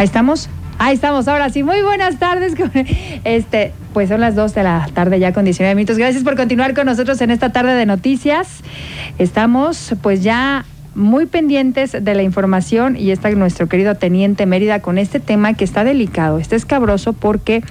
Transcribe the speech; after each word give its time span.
Ahí 0.00 0.06
estamos. 0.06 0.48
Ahí 0.78 0.94
estamos, 0.94 1.28
ahora 1.28 1.50
sí. 1.50 1.62
Muy 1.62 1.82
buenas 1.82 2.18
tardes. 2.18 2.54
Este, 3.24 3.74
pues 3.92 4.08
son 4.08 4.22
las 4.22 4.34
2 4.34 4.54
de 4.54 4.62
la 4.62 4.88
tarde 4.94 5.20
ya 5.20 5.34
con 5.34 5.44
19 5.44 5.74
minutos. 5.74 5.98
Gracias 5.98 6.24
por 6.24 6.36
continuar 6.36 6.72
con 6.72 6.86
nosotros 6.86 7.20
en 7.20 7.30
esta 7.30 7.52
tarde 7.52 7.74
de 7.74 7.84
noticias. 7.84 8.62
Estamos 9.18 9.94
pues 10.00 10.22
ya 10.22 10.64
muy 10.94 11.26
pendientes 11.26 11.92
de 11.92 12.14
la 12.14 12.22
información 12.22 12.96
y 12.96 13.10
está 13.10 13.28
nuestro 13.32 13.68
querido 13.68 13.94
Teniente 13.94 14.46
Mérida 14.46 14.80
con 14.80 14.96
este 14.96 15.20
tema 15.20 15.52
que 15.52 15.64
está 15.64 15.84
delicado, 15.84 16.38
está 16.38 16.56
escabroso 16.56 17.12
porque 17.12 17.62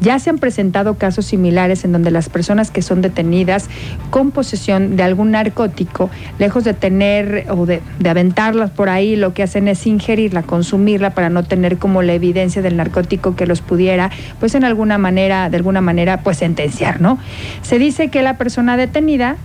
ya 0.00 0.18
se 0.18 0.30
han 0.30 0.38
presentado 0.38 0.94
casos 0.94 1.26
similares 1.26 1.84
en 1.84 1.92
donde 1.92 2.10
las 2.10 2.28
personas 2.28 2.70
que 2.70 2.82
son 2.82 3.02
detenidas 3.02 3.68
con 4.10 4.30
posesión 4.30 4.96
de 4.96 5.02
algún 5.02 5.32
narcótico, 5.32 6.10
lejos 6.38 6.64
de 6.64 6.74
tener 6.74 7.46
o 7.50 7.66
de, 7.66 7.80
aventarlas 8.08 8.70
por 8.70 8.88
ahí, 8.88 9.16
lo 9.16 9.34
que 9.34 9.42
hacen 9.42 9.68
es 9.68 9.86
ingerirla, 9.86 10.42
consumirla 10.42 11.10
para 11.10 11.30
no 11.30 11.44
tener 11.44 11.78
como 11.78 12.02
la 12.02 12.14
evidencia 12.14 12.62
del 12.62 12.76
narcótico 12.76 13.36
que 13.36 13.46
los 13.46 13.60
pudiera, 13.60 14.10
pues 14.40 14.54
en 14.54 14.64
alguna 14.64 14.98
manera, 14.98 15.48
de 15.50 15.56
alguna 15.56 15.80
manera, 15.80 16.22
pues 16.22 16.38
sentenciar, 16.38 17.00
¿no? 17.00 17.18
Se 17.62 17.78
dice 17.78 18.08
que 18.08 18.22
la 18.22 18.36
persona 18.36 18.76
detenida 18.76 19.36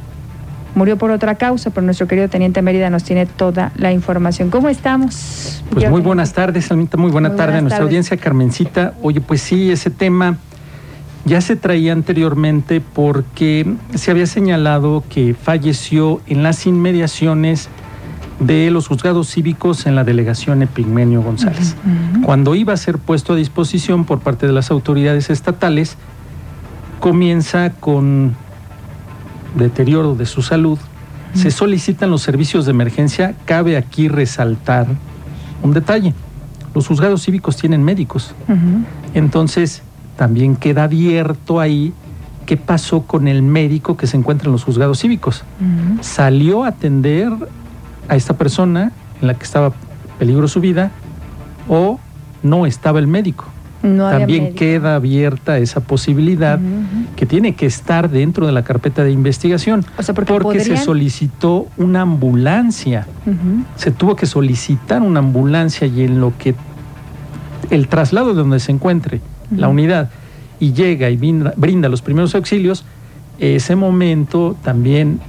murió 0.75 0.97
por 0.97 1.11
otra 1.11 1.35
causa, 1.35 1.71
pero 1.71 1.83
nuestro 1.85 2.07
querido 2.07 2.29
Teniente 2.29 2.61
Mérida 2.61 2.89
nos 2.89 3.03
tiene 3.03 3.25
toda 3.25 3.71
la 3.75 3.91
información. 3.91 4.49
¿Cómo 4.49 4.69
estamos? 4.69 5.63
Pues 5.71 5.89
muy 5.89 6.01
buenas 6.01 6.33
tardes, 6.33 6.69
Almita, 6.69 6.97
muy 6.97 7.11
buena 7.11 7.35
tarde 7.35 7.57
a 7.57 7.61
nuestra 7.61 7.83
audiencia, 7.83 8.17
Carmencita. 8.17 8.93
Oye, 9.01 9.21
pues 9.21 9.41
sí, 9.41 9.71
ese 9.71 9.89
tema 9.89 10.37
ya 11.25 11.41
se 11.41 11.55
traía 11.55 11.91
anteriormente 11.93 12.81
porque 12.81 13.75
se 13.95 14.11
había 14.11 14.27
señalado 14.27 15.03
que 15.09 15.33
falleció 15.33 16.21
en 16.27 16.43
las 16.43 16.67
inmediaciones 16.67 17.69
de 18.39 18.69
los 18.69 18.87
juzgados 18.87 19.31
cívicos 19.31 19.85
en 19.85 19.95
la 19.95 20.03
delegación 20.03 20.61
Epigmenio 20.61 21.21
González. 21.21 21.75
Cuando 22.23 22.53
iba 22.53 22.73
a 22.73 22.77
ser 22.77 22.99
puesto 22.99 23.33
a 23.33 23.35
disposición 23.37 24.05
por 24.05 24.19
parte 24.19 24.45
de 24.45 24.53
las 24.53 24.71
autoridades 24.71 25.29
estatales, 25.29 25.95
comienza 26.99 27.71
con 27.71 28.35
deterioro 29.55 30.15
de 30.15 30.25
su 30.25 30.41
salud, 30.41 30.77
se 31.33 31.51
solicitan 31.51 32.11
los 32.11 32.21
servicios 32.21 32.65
de 32.65 32.71
emergencia. 32.71 33.35
Cabe 33.45 33.75
aquí 33.75 34.07
resaltar 34.07 34.87
un 35.61 35.73
detalle. 35.73 36.13
Los 36.73 36.87
juzgados 36.87 37.23
cívicos 37.23 37.57
tienen 37.57 37.83
médicos. 37.83 38.33
Entonces, 39.13 39.81
también 40.17 40.55
queda 40.55 40.83
abierto 40.83 41.59
ahí 41.59 41.93
qué 42.45 42.57
pasó 42.57 43.01
con 43.01 43.27
el 43.27 43.41
médico 43.41 43.97
que 43.97 44.07
se 44.07 44.17
encuentra 44.17 44.47
en 44.47 44.53
los 44.53 44.63
juzgados 44.63 44.99
cívicos. 44.99 45.43
Salió 46.01 46.63
a 46.63 46.69
atender 46.69 47.31
a 48.07 48.15
esta 48.15 48.37
persona 48.37 48.91
en 49.21 49.27
la 49.27 49.33
que 49.33 49.43
estaba 49.43 49.73
peligro 50.19 50.47
su 50.47 50.61
vida 50.61 50.91
o 51.67 51.99
no 52.43 52.65
estaba 52.65 52.99
el 52.99 53.07
médico. 53.07 53.45
También 53.85 54.55
queda 54.55 54.95
abierta 54.95 55.57
esa 55.57 55.81
posibilidad 55.81 56.59
que 57.15 57.25
tiene 57.25 57.55
que 57.55 57.65
estar 57.65 58.09
dentro 58.09 58.45
de 58.45 58.51
la 58.51 58.63
carpeta 58.63 59.03
de 59.03 59.11
investigación. 59.11 59.85
porque, 60.39 60.59
se 60.59 60.77
solicitó 60.77 61.67
una 61.77 62.01
ambulancia. 62.01 63.07
Se 63.75 63.91
tuvo 63.91 64.15
que 64.15 64.25
solicitar 64.25 65.01
una 65.01 65.19
ambulancia 65.19 65.87
y 65.87 66.01
en 66.01 66.19
lo 66.19 66.33
que 66.37 66.55
el 67.69 67.87
traslado 67.87 68.29
de 68.29 68.35
donde 68.35 68.59
se 68.59 68.71
encuentre 68.71 69.21
la 69.55 69.67
unidad 69.67 70.09
y 70.59 70.73
llega 70.73 71.09
y 71.09 71.17
brinda, 71.17 71.89
los 71.89 72.01
primeros 72.01 72.35
auxilios, 72.35 72.85
ese 73.39 73.75
momento 73.75 74.55
también 74.63 75.19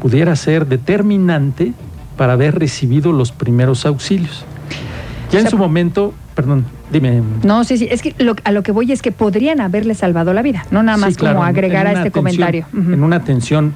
pudiera 0.00 0.34
ser 0.36 0.66
determinante 0.66 1.74
para 2.16 2.32
haber 2.32 2.58
recibido 2.58 3.12
los 3.12 3.32
primeros 3.32 3.86
auxilios. 3.86 4.44
Ya 5.30 5.40
en 5.40 5.48
su 5.48 5.56
momento, 5.56 6.12
perdón, 6.34 6.64
dime. 6.90 7.22
No, 7.44 7.64
sí, 7.64 7.78
sí, 7.78 7.88
es 7.90 8.02
que 8.02 8.14
a 8.44 8.52
lo 8.52 8.62
que 8.62 8.72
voy 8.72 8.92
es 8.92 9.02
que 9.02 9.12
podrían 9.12 9.60
haberle 9.60 9.94
salvado 9.94 10.32
la 10.32 10.42
vida, 10.42 10.64
no 10.70 10.82
nada 10.82 10.98
más 10.98 11.16
como 11.16 11.44
agregar 11.44 11.86
a 11.86 11.92
este 11.92 12.10
comentario. 12.10 12.66
En 12.72 13.02
una 13.02 13.16
atención 13.16 13.74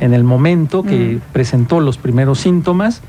en 0.00 0.14
el 0.14 0.24
momento 0.24 0.82
que 0.82 1.18
presentó 1.32 1.80
los 1.80 1.98
primeros 1.98 2.40
síntomas, 2.40 3.02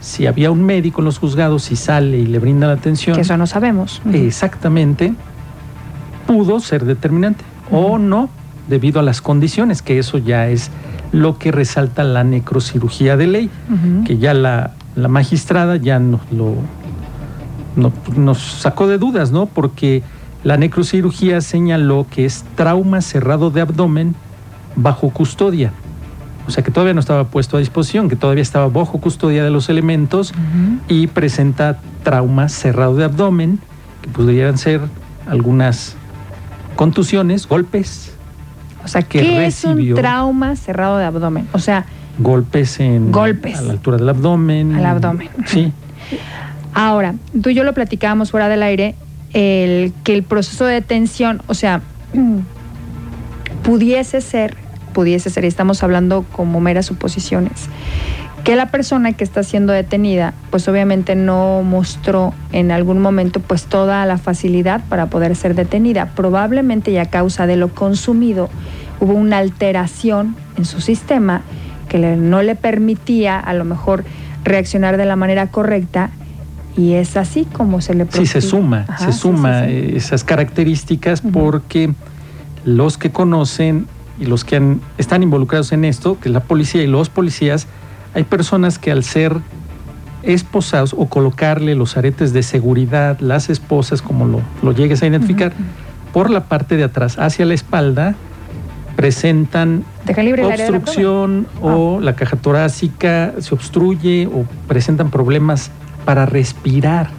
si 0.00 0.26
había 0.26 0.50
un 0.50 0.64
médico 0.64 1.00
en 1.00 1.06
los 1.06 1.18
juzgados, 1.18 1.64
si 1.64 1.76
sale 1.76 2.18
y 2.18 2.26
le 2.26 2.38
brinda 2.38 2.66
la 2.66 2.74
atención. 2.74 3.16
Que 3.16 3.22
eso 3.22 3.36
no 3.36 3.46
sabemos. 3.46 4.00
Exactamente, 4.12 5.14
pudo 6.26 6.60
ser 6.60 6.84
determinante 6.84 7.44
o 7.70 7.98
no, 7.98 8.28
debido 8.68 9.00
a 9.00 9.02
las 9.02 9.20
condiciones, 9.20 9.82
que 9.82 9.98
eso 9.98 10.18
ya 10.18 10.48
es 10.48 10.70
lo 11.12 11.38
que 11.38 11.52
resalta 11.52 12.04
la 12.04 12.24
necrocirugía 12.24 13.16
de 13.16 13.26
ley, 13.26 13.50
que 14.04 14.18
ya 14.18 14.34
la, 14.34 14.72
magistrada 14.96 15.76
ya 15.76 15.98
nos 15.98 16.20
lo 16.32 16.54
nos 17.76 18.38
sacó 18.38 18.86
de 18.86 18.98
dudas, 18.98 19.30
¿no? 19.30 19.46
Porque 19.46 20.02
la 20.44 20.56
necrocirugía 20.56 21.40
señaló 21.40 22.06
que 22.10 22.24
es 22.24 22.44
trauma 22.54 23.00
cerrado 23.00 23.50
de 23.50 23.60
abdomen 23.60 24.14
bajo 24.76 25.10
custodia. 25.10 25.72
O 26.46 26.50
sea 26.50 26.62
que 26.62 26.70
todavía 26.70 26.94
no 26.94 27.00
estaba 27.00 27.24
puesto 27.24 27.56
a 27.56 27.60
disposición, 27.60 28.08
que 28.08 28.16
todavía 28.16 28.42
estaba 28.42 28.68
bajo 28.68 29.00
custodia 29.00 29.42
de 29.42 29.50
los 29.50 29.68
elementos 29.68 30.32
y 30.88 31.08
presenta 31.08 31.80
trauma 32.04 32.48
cerrado 32.48 32.94
de 32.94 33.04
abdomen, 33.04 33.58
que 34.02 34.10
pudieran 34.10 34.56
ser 34.56 34.80
algunas 35.28 35.96
contusiones, 36.76 37.48
golpes. 37.48 38.12
O 38.84 38.88
sea, 38.88 39.02
que 39.02 39.20
¿qué 39.20 39.46
es 39.46 39.64
un 39.64 39.94
trauma 39.94 40.54
cerrado 40.54 40.98
de 40.98 41.04
abdomen? 41.06 41.48
O 41.52 41.58
sea, 41.58 41.86
golpes 42.20 42.78
en 42.78 43.10
golpes 43.10 43.58
a 43.58 43.62
la 43.62 43.72
altura 43.72 43.96
del 43.96 44.08
abdomen. 44.08 44.76
Al 44.76 44.86
abdomen. 44.86 45.28
Sí. 45.46 45.72
Ahora, 46.78 47.14
tú 47.42 47.48
y 47.48 47.54
yo 47.54 47.64
lo 47.64 47.72
platicábamos 47.72 48.30
fuera 48.30 48.50
del 48.50 48.62
aire, 48.62 48.94
el 49.32 49.94
que 50.04 50.14
el 50.14 50.22
proceso 50.22 50.66
de 50.66 50.74
detención, 50.74 51.40
o 51.46 51.54
sea, 51.54 51.80
pudiese 53.64 54.20
ser 54.20 54.56
pudiese 54.96 55.28
ser, 55.28 55.44
y 55.44 55.48
estamos 55.48 55.82
hablando 55.82 56.24
como 56.32 56.58
meras 56.58 56.86
suposiciones, 56.86 57.68
que 58.44 58.56
la 58.56 58.70
persona 58.70 59.12
que 59.12 59.24
está 59.24 59.42
siendo 59.42 59.74
detenida, 59.74 60.32
pues 60.50 60.68
obviamente 60.68 61.14
no 61.14 61.62
mostró 61.62 62.32
en 62.52 62.70
algún 62.70 63.00
momento 63.00 63.40
pues 63.40 63.64
toda 63.64 64.06
la 64.06 64.16
facilidad 64.16 64.80
para 64.88 65.06
poder 65.06 65.36
ser 65.36 65.54
detenida. 65.54 66.12
Probablemente 66.14 66.92
y 66.92 66.96
a 66.96 67.04
causa 67.04 67.46
de 67.46 67.56
lo 67.56 67.74
consumido 67.74 68.48
hubo 68.98 69.12
una 69.12 69.36
alteración 69.36 70.34
en 70.56 70.64
su 70.64 70.80
sistema 70.80 71.42
que 71.90 71.98
no 71.98 72.40
le 72.40 72.54
permitía 72.54 73.38
a 73.38 73.52
lo 73.52 73.66
mejor 73.66 74.02
reaccionar 74.44 74.96
de 74.96 75.04
la 75.04 75.16
manera 75.16 75.48
correcta 75.48 76.08
y 76.76 76.92
es 76.92 77.16
así 77.16 77.46
como 77.50 77.80
se 77.80 77.94
le 77.94 78.06
Sí, 78.10 78.26
se 78.26 78.40
suma, 78.40 78.86
se 78.98 79.12
suma 79.12 79.66
esas 79.66 80.24
características 80.24 81.20
porque 81.20 81.92
los 82.64 82.98
que 82.98 83.10
conocen 83.10 83.86
y 84.18 84.26
los 84.26 84.44
que 84.44 84.76
están 84.98 85.22
involucrados 85.22 85.72
en 85.72 85.84
esto, 85.84 86.18
que 86.20 86.28
es 86.28 86.32
la 86.32 86.40
policía 86.40 86.82
y 86.82 86.86
los 86.86 87.08
policías, 87.08 87.66
hay 88.14 88.24
personas 88.24 88.78
que 88.78 88.90
al 88.90 89.04
ser 89.04 89.36
esposados 90.22 90.94
o 90.96 91.06
colocarle 91.06 91.74
los 91.74 91.96
aretes 91.96 92.32
de 92.32 92.42
seguridad, 92.42 93.20
las 93.20 93.48
esposas, 93.48 94.02
como 94.02 94.26
lo, 94.26 94.40
lo 94.62 94.72
llegues 94.72 95.02
a 95.02 95.06
identificar, 95.06 95.52
por 96.12 96.30
la 96.30 96.44
parte 96.44 96.76
de 96.76 96.84
atrás 96.84 97.18
hacia 97.18 97.46
la 97.46 97.54
espalda, 97.54 98.14
presentan 98.96 99.84
obstrucción 100.08 101.46
o 101.60 101.98
ah. 101.98 102.02
la 102.02 102.16
caja 102.16 102.36
torácica 102.36 103.34
se 103.38 103.54
obstruye 103.54 104.26
o 104.26 104.44
presentan 104.66 105.10
problemas 105.10 105.70
para 106.06 106.24
respirar. 106.24 107.10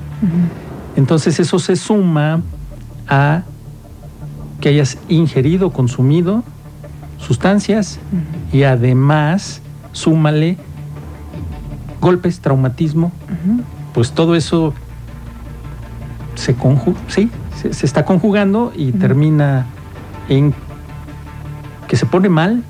Entonces 0.96 1.40
eso 1.40 1.60
se 1.60 1.76
suma 1.76 2.42
a 3.08 3.44
que 4.60 4.70
hayas 4.70 4.98
ingerido, 5.08 5.70
consumido 5.70 6.44
sustancias 7.20 8.00
y 8.52 8.64
además 8.64 9.62
súmale 9.92 10.58
golpes, 12.02 12.40
traumatismo, 12.40 13.12
pues 13.94 14.12
todo 14.12 14.36
eso 14.36 14.74
se 16.36 16.56
conjuga, 16.56 17.00
sí, 17.08 17.30
se, 17.56 17.86
está 17.86 18.06
conjugando 18.06 18.72
y 18.76 18.92
termina 18.92 19.66
en 20.30 20.54
que 21.88 21.98
se 21.98 22.06
pone 22.06 22.30
mal 22.30 22.64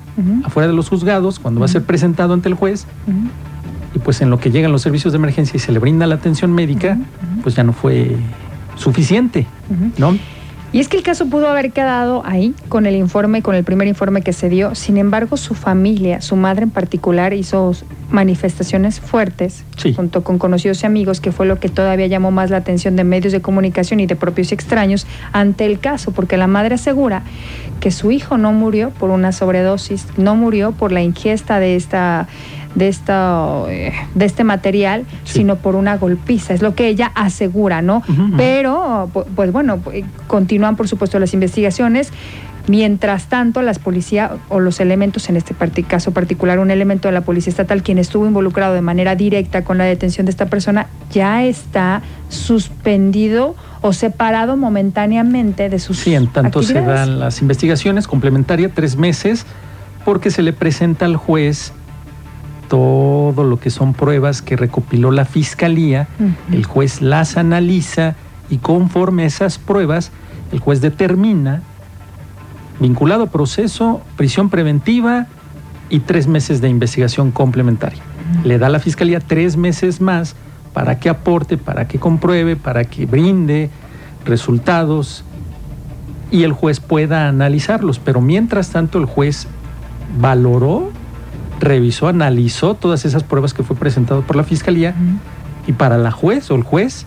afuera 0.44 0.66
de 0.66 0.74
los 0.74 0.88
juzgados, 0.88 1.38
cuando 1.38 1.60
va 1.60 1.66
a 1.66 1.68
ser 1.68 1.84
presentado 1.84 2.34
ante 2.34 2.48
el 2.48 2.54
juez, 2.54 2.86
y 3.94 3.98
pues 3.98 4.20
en 4.20 4.30
lo 4.30 4.38
que 4.38 4.50
llegan 4.50 4.72
los 4.72 4.82
servicios 4.82 5.12
de 5.12 5.18
emergencia 5.18 5.56
y 5.56 5.60
se 5.60 5.72
le 5.72 5.78
brinda 5.78 6.06
la 6.06 6.16
atención 6.16 6.52
médica, 6.52 6.98
pues 7.42 7.54
ya 7.54 7.64
no 7.64 7.72
fue 7.72 8.16
suficiente, 8.76 9.46
¿no? 9.96 10.16
Y 10.70 10.80
es 10.80 10.88
que 10.88 10.98
el 10.98 11.02
caso 11.02 11.26
pudo 11.26 11.48
haber 11.48 11.72
quedado 11.72 12.22
ahí 12.26 12.54
con 12.68 12.84
el 12.84 12.94
informe, 12.94 13.40
con 13.40 13.54
el 13.54 13.64
primer 13.64 13.88
informe 13.88 14.20
que 14.20 14.34
se 14.34 14.50
dio. 14.50 14.74
Sin 14.74 14.98
embargo, 14.98 15.38
su 15.38 15.54
familia, 15.54 16.20
su 16.20 16.36
madre 16.36 16.64
en 16.64 16.70
particular, 16.70 17.32
hizo 17.32 17.72
manifestaciones 18.10 19.00
fuertes 19.00 19.64
junto 19.96 20.22
con 20.22 20.38
conocidos 20.38 20.82
y 20.82 20.86
amigos, 20.86 21.22
que 21.22 21.32
fue 21.32 21.46
lo 21.46 21.58
que 21.58 21.70
todavía 21.70 22.06
llamó 22.06 22.30
más 22.30 22.50
la 22.50 22.58
atención 22.58 22.96
de 22.96 23.04
medios 23.04 23.32
de 23.32 23.40
comunicación 23.40 24.00
y 24.00 24.06
de 24.06 24.14
propios 24.14 24.52
extraños 24.52 25.06
ante 25.32 25.64
el 25.64 25.80
caso, 25.80 26.12
porque 26.12 26.36
la 26.36 26.46
madre 26.46 26.74
asegura 26.74 27.22
que 27.80 27.90
su 27.90 28.10
hijo 28.10 28.36
no 28.36 28.52
murió 28.52 28.90
por 28.90 29.08
una 29.08 29.32
sobredosis, 29.32 30.06
no 30.18 30.36
murió 30.36 30.72
por 30.72 30.92
la 30.92 31.00
ingesta 31.00 31.60
de 31.60 31.76
esta 31.76 32.28
de, 32.74 32.88
esta, 32.88 33.64
eh, 33.68 33.92
de 34.14 34.24
este 34.24 34.44
material, 34.44 35.04
sino 35.24 35.56
por 35.56 35.76
una 35.76 35.96
golpiza. 35.96 36.54
Es 36.54 36.62
lo 36.62 36.74
que 36.74 36.88
ella 36.88 37.10
asegura, 37.14 37.82
¿no? 37.82 38.02
Pero, 38.36 39.10
pues 39.34 39.52
bueno, 39.52 39.80
continúan 40.26 40.76
por 40.76 40.88
supuesto 40.88 41.18
las 41.18 41.34
investigaciones. 41.34 42.12
Mientras 42.68 43.28
tanto, 43.28 43.62
las 43.62 43.78
policías 43.78 44.32
o 44.50 44.60
los 44.60 44.78
elementos, 44.80 45.30
en 45.30 45.38
este 45.38 45.54
caso 45.84 46.10
particular, 46.12 46.58
un 46.58 46.70
elemento 46.70 47.08
de 47.08 47.12
la 47.12 47.22
Policía 47.22 47.50
Estatal, 47.50 47.82
quien 47.82 47.96
estuvo 47.96 48.26
involucrado 48.26 48.74
de 48.74 48.82
manera 48.82 49.16
directa 49.16 49.64
con 49.64 49.78
la 49.78 49.84
detención 49.84 50.26
de 50.26 50.30
esta 50.30 50.46
persona, 50.46 50.86
ya 51.10 51.44
está 51.44 52.02
suspendido 52.28 53.56
o 53.80 53.94
separado 53.94 54.58
momentáneamente 54.58 55.70
de 55.70 55.78
sus 55.78 55.98
Sí, 55.98 56.14
en 56.14 56.26
tanto 56.26 56.62
se 56.62 56.74
dan 56.74 57.18
las 57.18 57.40
investigaciones 57.40 58.06
complementarias 58.06 58.72
tres 58.74 58.96
meses 58.96 59.46
porque 60.04 60.30
se 60.30 60.42
le 60.42 60.52
presenta 60.52 61.06
al 61.06 61.16
juez 61.16 61.72
todo 62.68 63.44
lo 63.44 63.58
que 63.58 63.70
son 63.70 63.94
pruebas 63.94 64.42
que 64.42 64.56
recopiló 64.56 65.10
la 65.10 65.24
fiscalía, 65.24 66.08
el 66.52 66.64
juez 66.64 67.00
las 67.00 67.36
analiza 67.36 68.14
y 68.50 68.58
conforme 68.58 69.24
a 69.24 69.26
esas 69.26 69.58
pruebas, 69.58 70.10
el 70.52 70.60
juez 70.60 70.80
determina 70.80 71.62
vinculado 72.80 73.24
a 73.24 73.26
proceso, 73.26 74.00
prisión 74.16 74.50
preventiva 74.50 75.26
y 75.90 76.00
tres 76.00 76.26
meses 76.26 76.60
de 76.60 76.68
investigación 76.68 77.30
complementaria. 77.30 78.02
Le 78.44 78.58
da 78.58 78.66
a 78.66 78.70
la 78.70 78.78
fiscalía 78.78 79.20
tres 79.20 79.56
meses 79.56 80.00
más 80.00 80.36
para 80.72 80.98
que 81.00 81.08
aporte, 81.08 81.56
para 81.56 81.88
que 81.88 81.98
compruebe, 81.98 82.56
para 82.56 82.84
que 82.84 83.06
brinde 83.06 83.70
resultados 84.24 85.24
y 86.30 86.42
el 86.42 86.52
juez 86.52 86.80
pueda 86.80 87.28
analizarlos. 87.28 87.98
Pero 87.98 88.20
mientras 88.20 88.70
tanto 88.70 88.98
el 88.98 89.06
juez 89.06 89.46
valoró 90.20 90.92
revisó, 91.60 92.08
analizó 92.08 92.74
todas 92.74 93.04
esas 93.04 93.22
pruebas 93.24 93.54
que 93.54 93.62
fue 93.62 93.76
presentado 93.76 94.22
por 94.22 94.36
la 94.36 94.44
fiscalía 94.44 94.94
y 95.66 95.72
para 95.72 95.98
la 95.98 96.10
juez 96.10 96.50
o 96.50 96.54
el 96.54 96.62
juez 96.62 97.06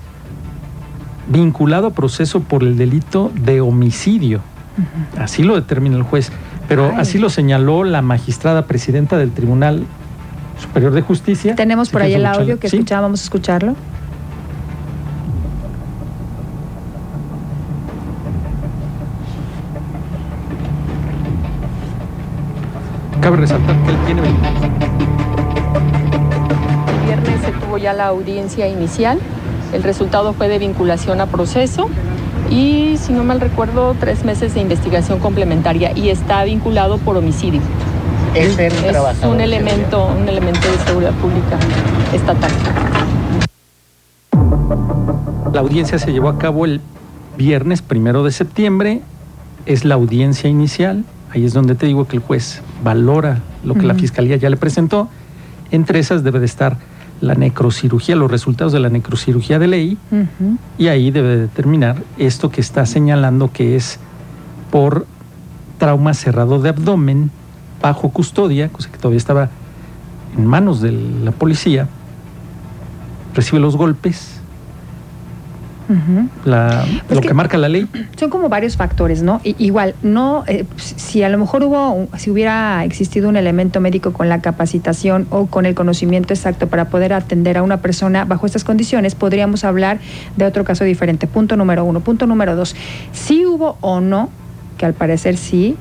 vinculado 1.27 1.87
a 1.87 1.89
proceso 1.91 2.41
por 2.41 2.63
el 2.63 2.77
delito 2.77 3.31
de 3.35 3.61
homicidio. 3.61 4.41
Así 5.17 5.43
lo 5.43 5.55
determina 5.55 5.97
el 5.97 6.03
juez, 6.03 6.31
pero 6.67 6.93
así 6.97 7.17
lo 7.17 7.29
señaló 7.29 7.83
la 7.83 8.01
magistrada 8.01 8.65
presidenta 8.65 9.17
del 9.17 9.31
Tribunal 9.31 9.85
Superior 10.59 10.93
de 10.93 11.01
Justicia. 11.01 11.55
Tenemos 11.55 11.89
por 11.89 12.01
ahí 12.01 12.13
el 12.13 12.25
audio 12.25 12.59
que 12.59 12.67
escuchábamos, 12.67 13.21
a 13.21 13.23
escucharlo. 13.23 13.75
Cabe 23.21 23.37
resaltar 23.37 23.75
que 23.83 23.91
él 23.91 23.97
tiene... 24.07 24.21
El 26.87 27.05
viernes 27.05 27.41
se 27.41 27.51
tuvo 27.51 27.77
ya 27.77 27.93
la 27.93 28.07
audiencia 28.07 28.67
inicial. 28.67 29.19
El 29.73 29.83
resultado 29.83 30.33
fue 30.33 30.47
de 30.47 30.57
vinculación 30.57 31.21
a 31.21 31.27
proceso 31.27 31.87
y, 32.49 32.97
si 32.97 33.13
no 33.13 33.23
mal 33.23 33.39
recuerdo, 33.39 33.95
tres 33.99 34.25
meses 34.25 34.55
de 34.55 34.61
investigación 34.61 35.19
complementaria 35.19 35.95
y 35.95 36.09
está 36.09 36.43
vinculado 36.43 36.97
por 36.97 37.15
homicidio. 37.15 37.61
Es, 38.33 38.57
es 38.57 39.23
un 39.23 39.39
elemento, 39.39 40.07
un 40.07 40.27
elemento 40.27 40.59
de 40.71 40.77
seguridad 40.79 41.13
pública 41.13 41.59
estatal. 42.13 42.51
La 45.53 45.59
audiencia 45.59 45.99
se 45.99 46.11
llevó 46.11 46.29
a 46.29 46.39
cabo 46.39 46.65
el 46.65 46.81
viernes 47.37 47.83
primero 47.83 48.23
de 48.23 48.31
septiembre. 48.31 49.01
Es 49.67 49.85
la 49.85 49.93
audiencia 49.93 50.49
inicial. 50.49 51.03
Ahí 51.31 51.45
es 51.45 51.53
donde 51.53 51.75
te 51.75 51.85
digo 51.85 52.07
que 52.07 52.17
el 52.17 52.23
juez 52.23 52.63
valora 52.83 53.39
lo 53.63 53.75
que 53.75 53.83
la 53.83 53.95
fiscalía 53.95 54.37
ya 54.37 54.49
le 54.49 54.57
presentó. 54.57 55.09
Entre 55.71 55.99
esas 55.99 56.23
debe 56.23 56.39
de 56.39 56.45
estar 56.45 56.77
la 57.21 57.35
necrocirugía, 57.35 58.15
los 58.15 58.31
resultados 58.31 58.73
de 58.73 58.79
la 58.79 58.89
necrocirugía 58.89 59.59
de 59.59 59.67
ley, 59.67 59.97
y 60.77 60.87
ahí 60.87 61.11
debe 61.11 61.37
determinar 61.37 62.01
esto 62.17 62.49
que 62.49 62.61
está 62.61 62.85
señalando 62.85 63.51
que 63.51 63.75
es 63.75 63.99
por 64.71 65.05
trauma 65.77 66.13
cerrado 66.13 66.59
de 66.59 66.69
abdomen 66.69 67.31
bajo 67.81 68.09
custodia, 68.09 68.69
cosa 68.69 68.91
que 68.91 68.97
todavía 68.97 69.17
estaba 69.17 69.49
en 70.37 70.45
manos 70.45 70.81
de 70.81 70.91
la 70.91 71.31
policía, 71.31 71.87
recibe 73.33 73.59
los 73.59 73.77
golpes, 73.77 74.40
la, 76.45 76.85
lo 77.09 77.21
que, 77.21 77.33
marca 77.33 77.57
la 77.57 77.69
ley. 77.69 77.87
Son 78.17 78.29
como 78.29 78.49
varios 78.49 78.77
factores, 78.77 79.23
¿no? 79.23 79.41
igual, 79.43 79.95
no, 80.01 80.43
eh, 80.47 80.65
si 80.77 81.23
a 81.23 81.29
lo 81.29 81.37
mejor 81.37 81.63
hubo, 81.63 82.07
si 82.17 82.29
hubiera 82.29 82.83
existido 82.83 83.29
un 83.29 83.35
elemento 83.35 83.79
médico 83.79 84.13
con 84.13 84.29
la 84.29 84.41
capacitación 84.41 85.27
o 85.29 85.47
con 85.47 85.65
el 85.65 85.75
conocimiento 85.75 86.33
exacto 86.33 86.67
para 86.67 86.85
poder 86.85 87.13
atender 87.13 87.57
a 87.57 87.63
una 87.63 87.77
persona 87.77 88.25
bajo 88.25 88.45
estas 88.45 88.63
condiciones, 88.63 89.15
podríamos 89.15 89.63
hablar 89.63 89.99
de 90.37 90.45
otro 90.45 90.63
caso 90.63 90.83
diferente. 90.83 91.27
Punto 91.27 91.55
número 91.55 91.83
uno. 91.85 92.01
Punto 92.01 92.27
número 92.27 92.55
dos. 92.55 92.75
Si 93.11 93.45
hubo 93.45 93.77
o 93.81 94.01
no, 94.01 94.29
que 94.77 94.85
al 94.85 94.93
parecer 94.93 95.37
sí, 95.37 95.75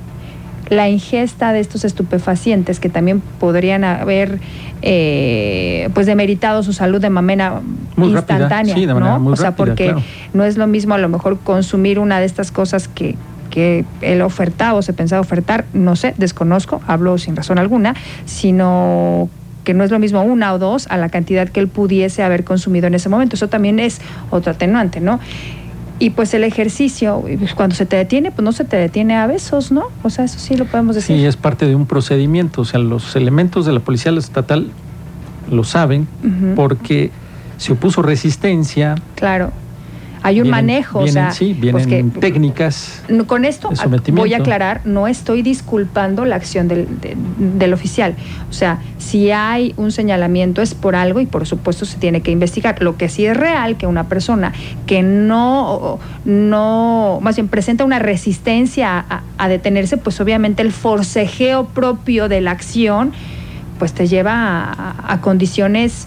la 0.70 0.88
ingesta 0.88 1.52
de 1.52 1.60
estos 1.60 1.84
estupefacientes 1.84 2.80
que 2.80 2.88
también 2.88 3.20
podrían 3.40 3.82
haber 3.84 4.40
eh, 4.82 5.88
pues 5.94 6.06
demeritado 6.06 6.62
su 6.62 6.72
salud 6.72 7.00
de 7.00 7.10
manera 7.10 7.60
instantánea, 7.96 8.74
sí, 8.74 8.86
de 8.86 8.94
manera 8.94 9.18
Muy 9.18 9.32
o 9.32 9.36
sea, 9.36 9.54
porque 9.54 9.94
no 10.32 10.44
es 10.44 10.56
lo 10.56 10.66
mismo 10.66 10.94
a 10.94 10.98
lo 10.98 11.08
mejor 11.08 11.38
consumir 11.38 11.98
una 11.98 12.20
de 12.20 12.26
estas 12.26 12.50
cosas 12.50 12.88
que 12.88 13.16
que 13.50 13.84
él 14.00 14.22
ofertaba 14.22 14.74
o 14.78 14.82
se 14.82 14.92
pensaba 14.92 15.20
ofertar, 15.20 15.64
no 15.74 15.96
sé, 15.96 16.14
desconozco, 16.16 16.80
hablo 16.86 17.18
sin 17.18 17.36
razón 17.36 17.58
alguna, 17.58 17.94
sino 18.24 19.28
que 19.64 19.74
no 19.74 19.84
es 19.84 19.90
lo 19.90 19.98
mismo 19.98 20.22
una 20.22 20.54
o 20.54 20.58
dos 20.58 20.86
a 20.88 20.96
la 20.96 21.10
cantidad 21.10 21.48
que 21.48 21.60
él 21.60 21.68
pudiese 21.68 22.22
haber 22.22 22.44
consumido 22.44 22.86
en 22.86 22.94
ese 22.94 23.08
momento. 23.08 23.36
Eso 23.36 23.48
también 23.48 23.78
es 23.78 24.00
otro 24.30 24.52
atenuante, 24.52 25.00
¿no? 25.00 25.20
Y 26.00 26.10
pues 26.10 26.34
el 26.34 26.42
ejercicio, 26.42 27.22
pues 27.38 27.54
cuando 27.54 27.76
se 27.76 27.86
te 27.86 27.94
detiene, 27.94 28.32
pues 28.32 28.42
no 28.42 28.50
se 28.50 28.64
te 28.64 28.76
detiene 28.76 29.16
a 29.16 29.28
besos, 29.28 29.70
¿no? 29.70 29.84
O 30.02 30.10
sea, 30.10 30.24
eso 30.24 30.40
sí 30.40 30.56
lo 30.56 30.64
podemos 30.64 30.96
decir. 30.96 31.16
Sí, 31.16 31.24
es 31.24 31.36
parte 31.36 31.66
de 31.66 31.76
un 31.76 31.86
procedimiento. 31.86 32.62
O 32.62 32.64
sea, 32.64 32.80
los 32.80 33.14
elementos 33.14 33.66
de 33.66 33.72
la 33.72 33.80
Policía 33.80 34.10
Estatal 34.12 34.70
lo 35.48 35.62
saben 35.62 36.08
porque 36.56 37.12
se 37.58 37.74
opuso 37.74 38.02
resistencia. 38.02 38.96
Claro 39.14 39.52
hay 40.22 40.40
un 40.40 40.50
manejo, 40.50 41.00
o 41.00 41.06
sea, 41.06 41.32
sí, 41.32 41.54
vienen 41.54 42.10
técnicas. 42.10 43.02
Con 43.26 43.44
esto 43.44 43.70
voy 44.12 44.34
a 44.34 44.38
aclarar, 44.38 44.82
no 44.84 45.08
estoy 45.08 45.42
disculpando 45.42 46.24
la 46.24 46.36
acción 46.36 46.68
del, 46.68 46.86
del, 47.38 47.72
oficial. 47.72 48.14
O 48.48 48.52
sea, 48.52 48.78
si 48.98 49.30
hay 49.30 49.74
un 49.76 49.92
señalamiento 49.92 50.62
es 50.62 50.74
por 50.74 50.94
algo 50.94 51.20
y 51.20 51.26
por 51.26 51.46
supuesto 51.46 51.84
se 51.84 51.98
tiene 51.98 52.20
que 52.20 52.30
investigar. 52.30 52.82
Lo 52.82 52.96
que 52.96 53.08
sí 53.08 53.24
es 53.24 53.36
real 53.36 53.76
que 53.76 53.86
una 53.86 54.08
persona 54.08 54.52
que 54.86 55.02
no, 55.02 55.98
no, 56.24 57.18
más 57.22 57.36
bien 57.36 57.48
presenta 57.48 57.84
una 57.84 57.98
resistencia 57.98 59.04
a, 59.38 59.48
detenerse, 59.48 59.96
pues 59.96 60.20
obviamente 60.20 60.62
el 60.62 60.70
forcejeo 60.70 61.66
propio 61.66 62.28
de 62.28 62.40
la 62.40 62.50
acción, 62.50 63.12
pues 63.78 63.94
te 63.94 64.06
lleva 64.06 64.96
a 65.06 65.20
condiciones 65.22 66.06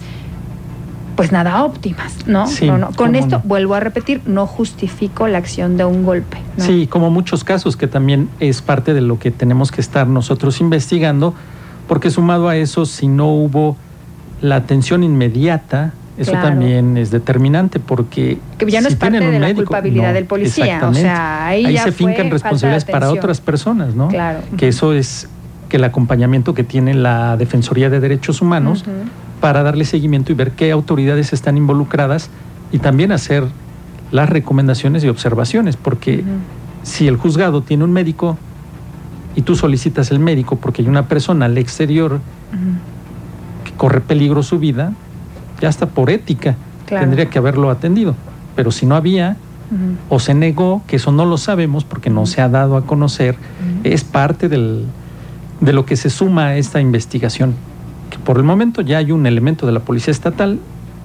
pues 1.16 1.32
nada 1.32 1.64
óptimas, 1.64 2.26
¿no? 2.26 2.46
no, 2.78 2.90
Con 2.92 3.14
esto, 3.14 3.40
vuelvo 3.44 3.74
a 3.74 3.80
repetir, 3.80 4.20
no 4.26 4.46
justifico 4.46 5.28
la 5.28 5.38
acción 5.38 5.76
de 5.76 5.84
un 5.84 6.04
golpe. 6.04 6.38
Sí, 6.58 6.86
como 6.86 7.10
muchos 7.10 7.44
casos 7.44 7.76
que 7.76 7.86
también 7.86 8.28
es 8.40 8.62
parte 8.62 8.94
de 8.94 9.00
lo 9.00 9.18
que 9.18 9.30
tenemos 9.30 9.70
que 9.70 9.80
estar 9.80 10.06
nosotros 10.06 10.60
investigando, 10.60 11.34
porque 11.88 12.10
sumado 12.10 12.48
a 12.48 12.56
eso, 12.56 12.86
si 12.86 13.08
no 13.08 13.28
hubo 13.28 13.76
la 14.40 14.56
atención 14.56 15.02
inmediata, 15.02 15.92
eso 16.16 16.32
también 16.32 16.96
es 16.96 17.10
determinante 17.10 17.80
porque 17.80 18.38
que 18.56 18.70
ya 18.70 18.80
no 18.80 18.88
es 18.88 18.94
parte 18.94 19.18
de 19.18 19.38
la 19.40 19.52
culpabilidad 19.52 20.14
del 20.14 20.26
policía, 20.26 20.80
o 20.88 20.94
sea, 20.94 21.46
ahí, 21.46 21.76
se 21.76 21.92
fincan 21.92 22.30
responsabilidades 22.30 22.84
para 22.84 23.10
otras 23.10 23.40
personas, 23.40 23.94
¿no? 23.94 24.08
Claro. 24.08 24.40
Que 24.56 24.68
eso 24.68 24.92
es 24.92 25.28
que 25.68 25.76
el 25.76 25.84
acompañamiento 25.84 26.54
que 26.54 26.62
tiene 26.62 26.94
la 26.94 27.36
Defensoría 27.36 27.90
de 27.90 27.98
Derechos 28.00 28.40
Humanos 28.40 28.84
para 29.44 29.62
darle 29.62 29.84
seguimiento 29.84 30.32
y 30.32 30.34
ver 30.34 30.52
qué 30.52 30.72
autoridades 30.72 31.34
están 31.34 31.58
involucradas 31.58 32.30
y 32.72 32.78
también 32.78 33.12
hacer 33.12 33.44
las 34.10 34.30
recomendaciones 34.30 35.04
y 35.04 35.08
observaciones, 35.08 35.76
porque 35.76 36.24
si 36.82 37.08
el 37.08 37.18
juzgado 37.18 37.60
tiene 37.60 37.84
un 37.84 37.92
médico 37.92 38.38
y 39.36 39.42
tú 39.42 39.54
solicitas 39.54 40.10
el 40.10 40.18
médico 40.18 40.56
porque 40.56 40.80
hay 40.80 40.88
una 40.88 41.08
persona 41.08 41.44
al 41.44 41.58
exterior 41.58 42.20
que 43.66 43.72
corre 43.72 44.00
peligro 44.00 44.42
su 44.42 44.58
vida, 44.58 44.94
ya 45.60 45.68
hasta 45.68 45.90
por 45.90 46.08
ética 46.08 46.56
tendría 46.86 47.26
que 47.26 47.36
haberlo 47.36 47.68
atendido. 47.68 48.14
Pero 48.56 48.70
si 48.70 48.86
no 48.86 48.96
había, 48.96 49.36
o 50.08 50.20
se 50.20 50.32
negó, 50.32 50.80
que 50.86 50.96
eso 50.96 51.12
no 51.12 51.26
lo 51.26 51.36
sabemos 51.36 51.84
porque 51.84 52.08
no 52.08 52.24
se 52.24 52.40
ha 52.40 52.48
dado 52.48 52.78
a 52.78 52.86
conocer, 52.86 53.36
es 53.82 54.04
parte 54.04 54.48
del, 54.48 54.86
de 55.60 55.74
lo 55.74 55.84
que 55.84 55.96
se 55.96 56.08
suma 56.08 56.46
a 56.46 56.56
esta 56.56 56.80
investigación. 56.80 57.54
Que 58.14 58.20
por 58.20 58.36
el 58.36 58.44
momento 58.44 58.80
ya 58.80 58.98
hay 58.98 59.10
un 59.10 59.26
elemento 59.26 59.66
de 59.66 59.72
la 59.72 59.80
Policía 59.80 60.12
Estatal 60.12 60.60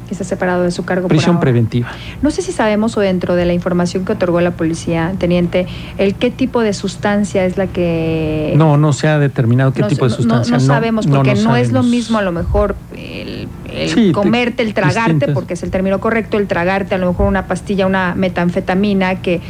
que 0.08 0.14
está 0.14 0.24
separado 0.24 0.64
de 0.64 0.72
su 0.72 0.86
cargo. 0.86 1.08
Prisión 1.08 1.40
preventiva. 1.40 1.90
No 2.24 2.32
sé 2.32 2.42
si 2.42 2.52
sabemos 2.52 2.98
o 2.98 3.00
dentro 3.00 3.36
de 3.36 3.46
la 3.46 3.54
información 3.54 4.06
que 4.06 4.14
otorgó 4.14 4.42
la 4.42 4.52
policía, 4.52 5.14
teniente, 5.20 5.68
el 6.00 6.16
qué 6.16 6.32
tipo 6.32 6.62
de 6.62 6.74
sustancia 6.74 7.46
es 7.46 7.58
la 7.58 7.68
que... 7.68 8.54
No, 8.56 8.76
no 8.78 8.92
se 8.92 9.08
ha 9.08 9.20
determinado 9.20 9.72
qué 9.72 9.84
tipo 9.84 10.06
de 10.06 10.12
sustancia. 10.12 10.54
No, 10.54 10.60
sabemos, 10.60 11.06
porque 11.06 11.36
no, 11.36 11.56
es 11.56 11.72
lo 11.72 11.84
mismo 11.84 12.18
a 12.18 12.24
lo 12.24 12.32
mejor 12.32 12.76
el, 12.96 14.12
comerte, 14.12 14.64
el 14.64 14.74
tragarte, 14.74 15.28
porque 15.32 15.54
es 15.54 15.62
el 15.62 15.70
término 15.70 16.00
correcto, 16.00 16.38
el 16.38 16.48
tragarte 16.48 16.96
a 16.96 16.98
lo 16.98 17.08
mejor 17.08 17.28
una 17.28 17.46
pastilla, 17.46 17.86
una 17.86 18.16
metanfetamina 18.16 19.22
que 19.22 19.42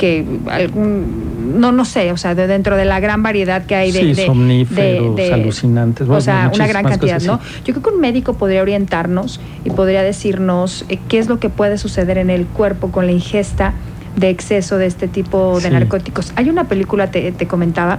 que 0.00 0.24
algún, 0.50 1.60
no, 1.60 1.72
no 1.72 1.84
sé, 1.84 2.10
o 2.10 2.16
sea, 2.16 2.34
de 2.34 2.46
dentro 2.46 2.74
de 2.78 2.86
la 2.86 3.00
gran 3.00 3.22
variedad 3.22 3.66
que 3.66 3.74
hay 3.74 3.92
de, 3.92 4.14
de, 4.14 5.30
alucinantes, 5.30 6.08
o 6.08 6.20
sea, 6.22 6.50
una 6.54 6.66
gran 6.66 6.86
cantidad, 6.86 7.20
¿no? 7.20 7.38
Yo 7.66 7.74
creo 7.74 7.82
que 7.82 7.90
un 7.90 8.00
médico 8.00 8.32
podría 8.32 8.62
orientarnos 8.62 9.42
y 9.62 9.68
podría 9.68 10.02
decirnos 10.02 10.86
eh, 10.88 10.98
qué 11.10 11.18
es 11.18 11.28
lo 11.28 11.38
que 11.38 11.50
puede 11.50 11.76
suceder 11.76 12.16
en 12.16 12.30
el 12.30 12.46
cuerpo 12.46 12.90
con 12.90 13.04
la 13.04 13.12
ingesta 13.12 13.74
de 14.16 14.30
exceso 14.30 14.78
de 14.78 14.86
este 14.86 15.06
tipo 15.06 15.60
de 15.60 15.68
narcóticos. 15.68 16.32
Hay 16.34 16.48
una 16.48 16.64
película, 16.64 17.10
te, 17.10 17.30
te 17.32 17.46
comentaba, 17.46 17.98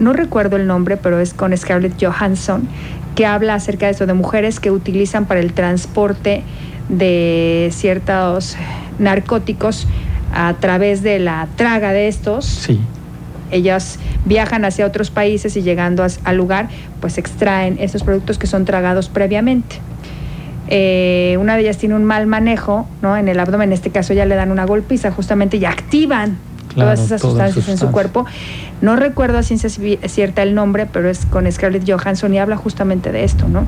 no 0.00 0.14
recuerdo 0.14 0.56
el 0.56 0.66
nombre, 0.66 0.96
pero 0.96 1.20
es 1.20 1.32
con 1.32 1.56
Scarlett 1.56 1.94
Johansson, 2.04 2.68
que 3.14 3.24
habla 3.24 3.54
acerca 3.54 3.86
de 3.86 3.92
eso, 3.92 4.06
de 4.06 4.14
mujeres 4.14 4.58
que 4.58 4.72
utilizan 4.72 5.26
para 5.26 5.38
el 5.38 5.52
transporte 5.52 6.42
de 6.88 7.68
ciertos 7.72 8.56
narcóticos 8.98 9.86
a 10.36 10.54
través 10.54 11.02
de 11.02 11.18
la 11.18 11.48
traga 11.56 11.92
de 11.92 12.08
estos. 12.08 12.44
Sí. 12.44 12.78
Ellas 13.50 13.98
viajan 14.26 14.64
hacia 14.64 14.84
otros 14.84 15.10
países 15.10 15.56
y 15.56 15.62
llegando 15.62 16.04
al 16.24 16.36
lugar, 16.36 16.68
pues 17.00 17.16
extraen 17.16 17.78
esos 17.80 18.02
productos 18.02 18.38
que 18.38 18.46
son 18.46 18.64
tragados 18.64 19.08
previamente. 19.08 19.76
Eh, 20.68 21.36
una 21.40 21.54
de 21.54 21.62
ellas 21.62 21.78
tiene 21.78 21.94
un 21.94 22.04
mal 22.04 22.26
manejo 22.26 22.88
¿no? 23.00 23.16
en 23.16 23.28
el 23.28 23.38
abdomen, 23.38 23.70
en 23.70 23.72
este 23.72 23.90
caso 23.90 24.12
ya 24.12 24.26
le 24.26 24.34
dan 24.34 24.50
una 24.50 24.66
golpiza 24.66 25.12
justamente 25.12 25.58
y 25.58 25.64
activan 25.64 26.38
todas 26.74 27.00
esas 27.00 27.22
sustancias 27.22 27.68
en 27.68 27.78
su 27.78 27.90
cuerpo. 27.90 28.26
No 28.82 28.96
recuerdo 28.96 29.38
a 29.38 29.42
ciencia 29.42 29.70
cierta 29.70 30.42
el 30.42 30.54
nombre, 30.54 30.86
pero 30.92 31.08
es 31.08 31.24
con 31.24 31.50
Scarlett 31.50 31.90
Johansson 31.90 32.34
y 32.34 32.38
habla 32.38 32.56
justamente 32.56 33.12
de 33.12 33.24
esto, 33.24 33.48
¿no? 33.48 33.64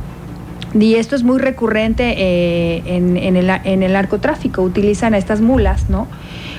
Y 0.75 0.97
esto 0.97 1.17
es 1.17 1.23
muy 1.23 1.39
recurrente 1.39 2.15
eh, 2.19 2.83
en, 2.87 3.17
el, 3.17 3.51
en 3.51 3.83
el 3.83 3.93
narcotráfico, 3.93 4.63
utilizan 4.63 5.15
a 5.15 5.19
estas 5.19 5.41
mulas, 5.41 5.89
¿no? 5.89 6.07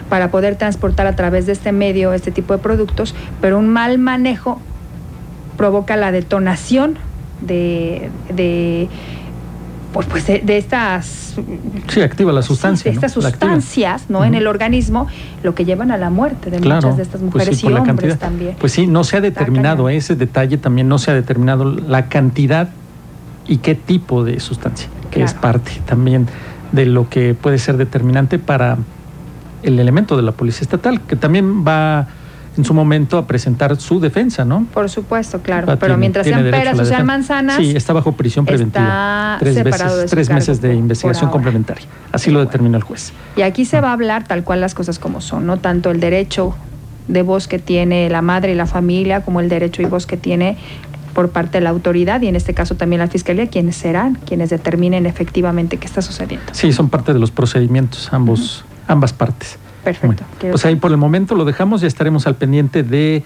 para 0.10 0.32
poder 0.32 0.56
transportar 0.56 1.08
a 1.08 1.16
través 1.16 1.46
de 1.46 1.54
este 1.54 1.72
medio 1.72 2.14
este 2.14 2.32
tipo 2.32 2.54
de 2.54 2.60
productos, 2.60 3.16
pero 3.40 3.58
un 3.58 3.70
mal 3.70 4.00
manejo 4.00 4.60
provoca 5.56 5.96
la 5.96 6.12
detonación 6.12 6.98
de, 7.42 8.10
de 8.36 8.90
pues, 9.94 10.08
pues 10.08 10.28
de, 10.28 10.58
estas 10.58 11.36
sí 11.88 12.02
activa 12.02 12.34
la 12.34 12.42
sustancia 12.42 12.92
de 12.92 12.96
estas 12.96 13.14
sustancias 13.14 14.10
no 14.10 14.26
en 14.26 14.36
el 14.36 14.46
organismo 14.46 15.08
lo 15.42 15.56
que 15.56 15.64
llevan 15.64 15.92
a 15.92 15.98
la 15.98 16.10
muerte 16.10 16.50
de 16.50 16.60
muchas 16.60 16.98
de 16.98 17.04
estas 17.04 17.22
pues 17.22 17.34
mujeres 17.34 17.64
y 17.64 17.68
hombres 17.68 18.20
también. 18.20 18.56
Pues 18.60 18.74
sí 18.74 18.88
no 18.88 19.04
se 19.04 19.18
ha 19.18 19.22
determinado 19.22 19.90
ese 19.90 20.16
detalle 20.16 20.58
también 20.58 20.88
no 20.88 20.98
se 20.98 21.12
ha 21.12 21.14
determinado 21.14 21.66
la 21.66 22.08
cantidad 22.08 22.70
y 23.50 23.58
qué 23.58 23.76
tipo 23.76 24.24
de 24.24 24.40
sustancia 24.40 24.88
que 25.12 25.24
es 25.24 25.34
parte 25.34 25.72
también 25.86 26.28
de 26.72 26.86
lo 26.86 27.10
que 27.10 27.34
puede 27.34 27.58
ser 27.58 27.78
determinante 27.78 28.40
para 28.40 28.78
el 29.64 29.80
elemento 29.80 30.16
de 30.16 30.22
la 30.22 30.32
Policía 30.32 30.62
Estatal, 30.62 31.02
que 31.02 31.16
también 31.16 31.66
va 31.68 32.08
en 32.56 32.64
su 32.64 32.74
momento 32.74 33.18
a 33.18 33.26
presentar 33.26 33.76
su 33.78 34.00
defensa, 34.00 34.46
¿no? 34.46 34.68
Por 34.74 34.90
supuesto, 34.90 35.42
claro. 35.42 35.78
Pero 35.80 35.98
mientras 35.98 36.28
sean 36.28 36.44
peras 36.44 36.80
o 36.80 36.86
sean 36.86 37.06
manzanas. 37.06 37.58
Sí, 37.58 37.74
está 37.76 37.94
bajo 37.94 38.12
prisión 38.14 38.46
preventiva. 38.46 39.38
tres, 39.40 39.64
veces, 39.64 40.10
tres 40.10 40.30
meses 40.30 40.62
de 40.62 40.76
investigación 40.76 41.32
complementaria. 41.32 41.88
Así 42.12 42.32
lo 42.32 42.40
determinó 42.40 42.78
el 42.78 42.84
juez. 42.84 43.14
Y 43.36 43.42
aquí 43.42 43.66
se 43.66 43.82
va 43.82 43.90
a 43.90 43.94
hablar 43.94 44.28
tal 44.28 44.44
cual 44.44 44.62
las 44.62 44.76
cosas 44.76 45.00
como 45.00 45.22
son, 45.22 45.48
no 45.48 45.58
tanto 45.58 45.90
el 45.90 46.00
derecho 46.00 46.56
de 47.08 47.24
voz 47.24 47.48
que 47.48 47.58
tiene 47.60 48.10
la 48.10 48.22
madre 48.22 48.52
y 48.52 48.56
la 48.56 48.68
familia, 48.68 49.22
como 49.22 49.40
el 49.40 49.50
derecho 49.50 49.82
y 49.82 49.86
voz 49.86 50.06
que 50.06 50.16
tiene 50.16 50.58
por 51.20 51.32
parte 51.32 51.58
de 51.58 51.62
la 51.62 51.72
autoridad 51.72 52.22
y 52.22 52.30
en 52.30 52.38
este 52.38 52.54
caso 52.54 52.76
también 52.76 53.02
la 53.02 53.10
fiscalía, 53.10 53.48
quienes 53.48 53.76
serán 53.76 54.16
quienes 54.26 54.50
determinen 54.50 55.06
efectivamente 55.06 55.76
qué 55.76 55.86
está 55.86 56.02
sucediendo. 56.02 56.46
Sí, 56.54 56.72
son 56.72 56.88
parte 56.88 57.12
de 57.12 57.20
los 57.20 57.30
procedimientos, 57.30 58.14
ambos 58.14 58.64
ambas 58.88 59.12
partes. 59.12 59.58
Perfecto. 59.84 60.24
pues 60.40 60.64
ahí 60.64 60.78
por 60.78 60.92
el 60.92 60.98
momento 60.98 61.36
lo 61.36 61.44
dejamos, 61.44 61.82
ya 61.82 61.88
estaremos 61.88 62.26
al 62.26 62.36
pendiente 62.36 62.84
de 62.84 63.26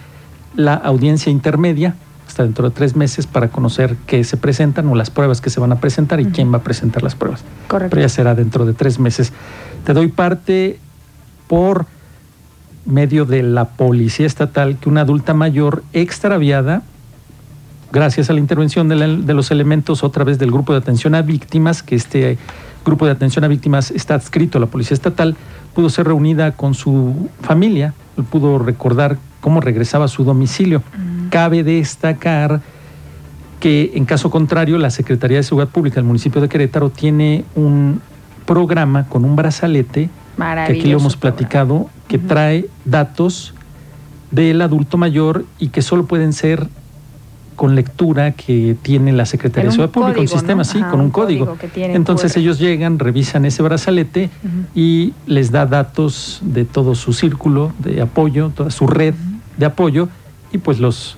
la 0.55 0.73
audiencia 0.73 1.31
intermedia 1.31 1.93
hasta 2.27 2.41
dentro 2.41 2.67
de 2.67 2.73
tres 2.73 2.95
meses 2.95 3.27
para 3.27 3.49
conocer 3.49 3.95
qué 4.07 4.23
se 4.23 4.37
presentan 4.37 4.87
o 4.87 4.95
las 4.95 5.11
pruebas 5.11 5.39
que 5.39 5.51
se 5.51 5.59
van 5.59 5.71
a 5.71 5.79
presentar 5.79 6.19
y 6.19 6.25
quién 6.25 6.51
va 6.51 6.57
a 6.57 6.63
presentar 6.63 7.03
las 7.03 7.13
pruebas. 7.13 7.43
Correcto. 7.67 7.91
Pero 7.91 8.01
ya 8.01 8.09
será 8.09 8.33
dentro 8.33 8.65
de 8.65 8.73
tres 8.73 8.97
meses. 8.97 9.33
Te 9.85 9.93
doy 9.93 10.07
parte 10.07 10.79
por 11.47 11.85
medio 12.87 13.25
de 13.25 13.43
la 13.43 13.65
policía 13.65 14.25
estatal 14.25 14.79
que 14.79 14.89
una 14.89 15.01
adulta 15.01 15.35
mayor 15.35 15.83
extraviada, 15.93 16.81
gracias 17.93 18.31
a 18.31 18.33
la 18.33 18.39
intervención 18.39 18.89
de, 18.89 18.95
de 19.17 19.33
los 19.33 19.51
elementos 19.51 20.03
otra 20.03 20.23
vez 20.23 20.39
del 20.39 20.51
grupo 20.51 20.73
de 20.73 20.79
atención 20.79 21.13
a 21.13 21.21
víctimas, 21.21 21.83
que 21.83 21.95
este 21.95 22.39
grupo 22.83 23.05
de 23.05 23.11
atención 23.11 23.45
a 23.45 23.47
víctimas 23.47 23.91
está 23.91 24.15
adscrito 24.15 24.57
a 24.57 24.61
la 24.61 24.67
Policía 24.67 24.95
Estatal, 24.95 25.37
pudo 25.75 25.89
ser 25.89 26.07
reunida 26.07 26.53
con 26.53 26.73
su 26.73 27.29
familia, 27.41 27.93
pudo 28.31 28.57
recordar 28.57 29.19
cómo 29.41 29.61
regresaba 29.61 30.05
a 30.05 30.07
su 30.07 30.23
domicilio. 30.23 30.79
Mm. 30.97 31.29
Cabe 31.29 31.63
destacar 31.63 32.61
que 33.59 33.91
en 33.93 34.05
caso 34.05 34.31
contrario 34.31 34.79
la 34.79 34.89
Secretaría 34.89 35.37
de 35.37 35.43
Seguridad 35.43 35.71
Pública 35.71 35.95
del 35.95 36.05
municipio 36.05 36.41
de 36.41 36.49
Querétaro 36.49 36.89
tiene 36.89 37.45
un 37.55 38.01
programa 38.45 39.07
con 39.07 39.23
un 39.23 39.35
brazalete 39.35 40.09
que 40.35 40.73
aquí 40.73 40.91
lo 40.91 40.97
hemos 40.97 41.15
platicado, 41.15 41.89
que 42.07 42.17
trae 42.17 42.65
datos 42.85 43.53
del 44.31 44.61
adulto 44.63 44.97
mayor 44.97 45.45
y 45.59 45.67
que 45.67 45.83
solo 45.83 46.07
pueden 46.07 46.33
ser 46.33 46.67
con 47.55 47.75
lectura 47.75 48.31
que 48.31 48.75
tiene 48.81 49.11
la 49.13 49.25
Secretaría 49.25 49.69
de 49.69 49.71
Seguridad 49.71 49.93
Pública, 49.93 50.21
un 50.21 50.27
sistema 50.27 50.61
así, 50.61 50.81
con 50.81 50.99
un, 50.99 51.09
código. 51.09 51.57
Entonces 51.75 52.35
ellos 52.37 52.59
llegan, 52.59 52.99
revisan 52.99 53.45
ese 53.45 53.63
brazalete 53.63 54.29
y 54.75 55.13
les 55.25 55.51
da 55.51 55.65
datos 55.65 56.39
de 56.41 56.65
todo 56.65 56.95
su 56.95 57.13
círculo 57.13 57.71
de 57.79 58.01
apoyo, 58.01 58.51
toda 58.55 58.71
su 58.71 58.87
red 58.87 59.13
de 59.57 59.65
apoyo 59.65 60.09
y 60.51 60.57
pues 60.59 60.79
los, 60.79 61.17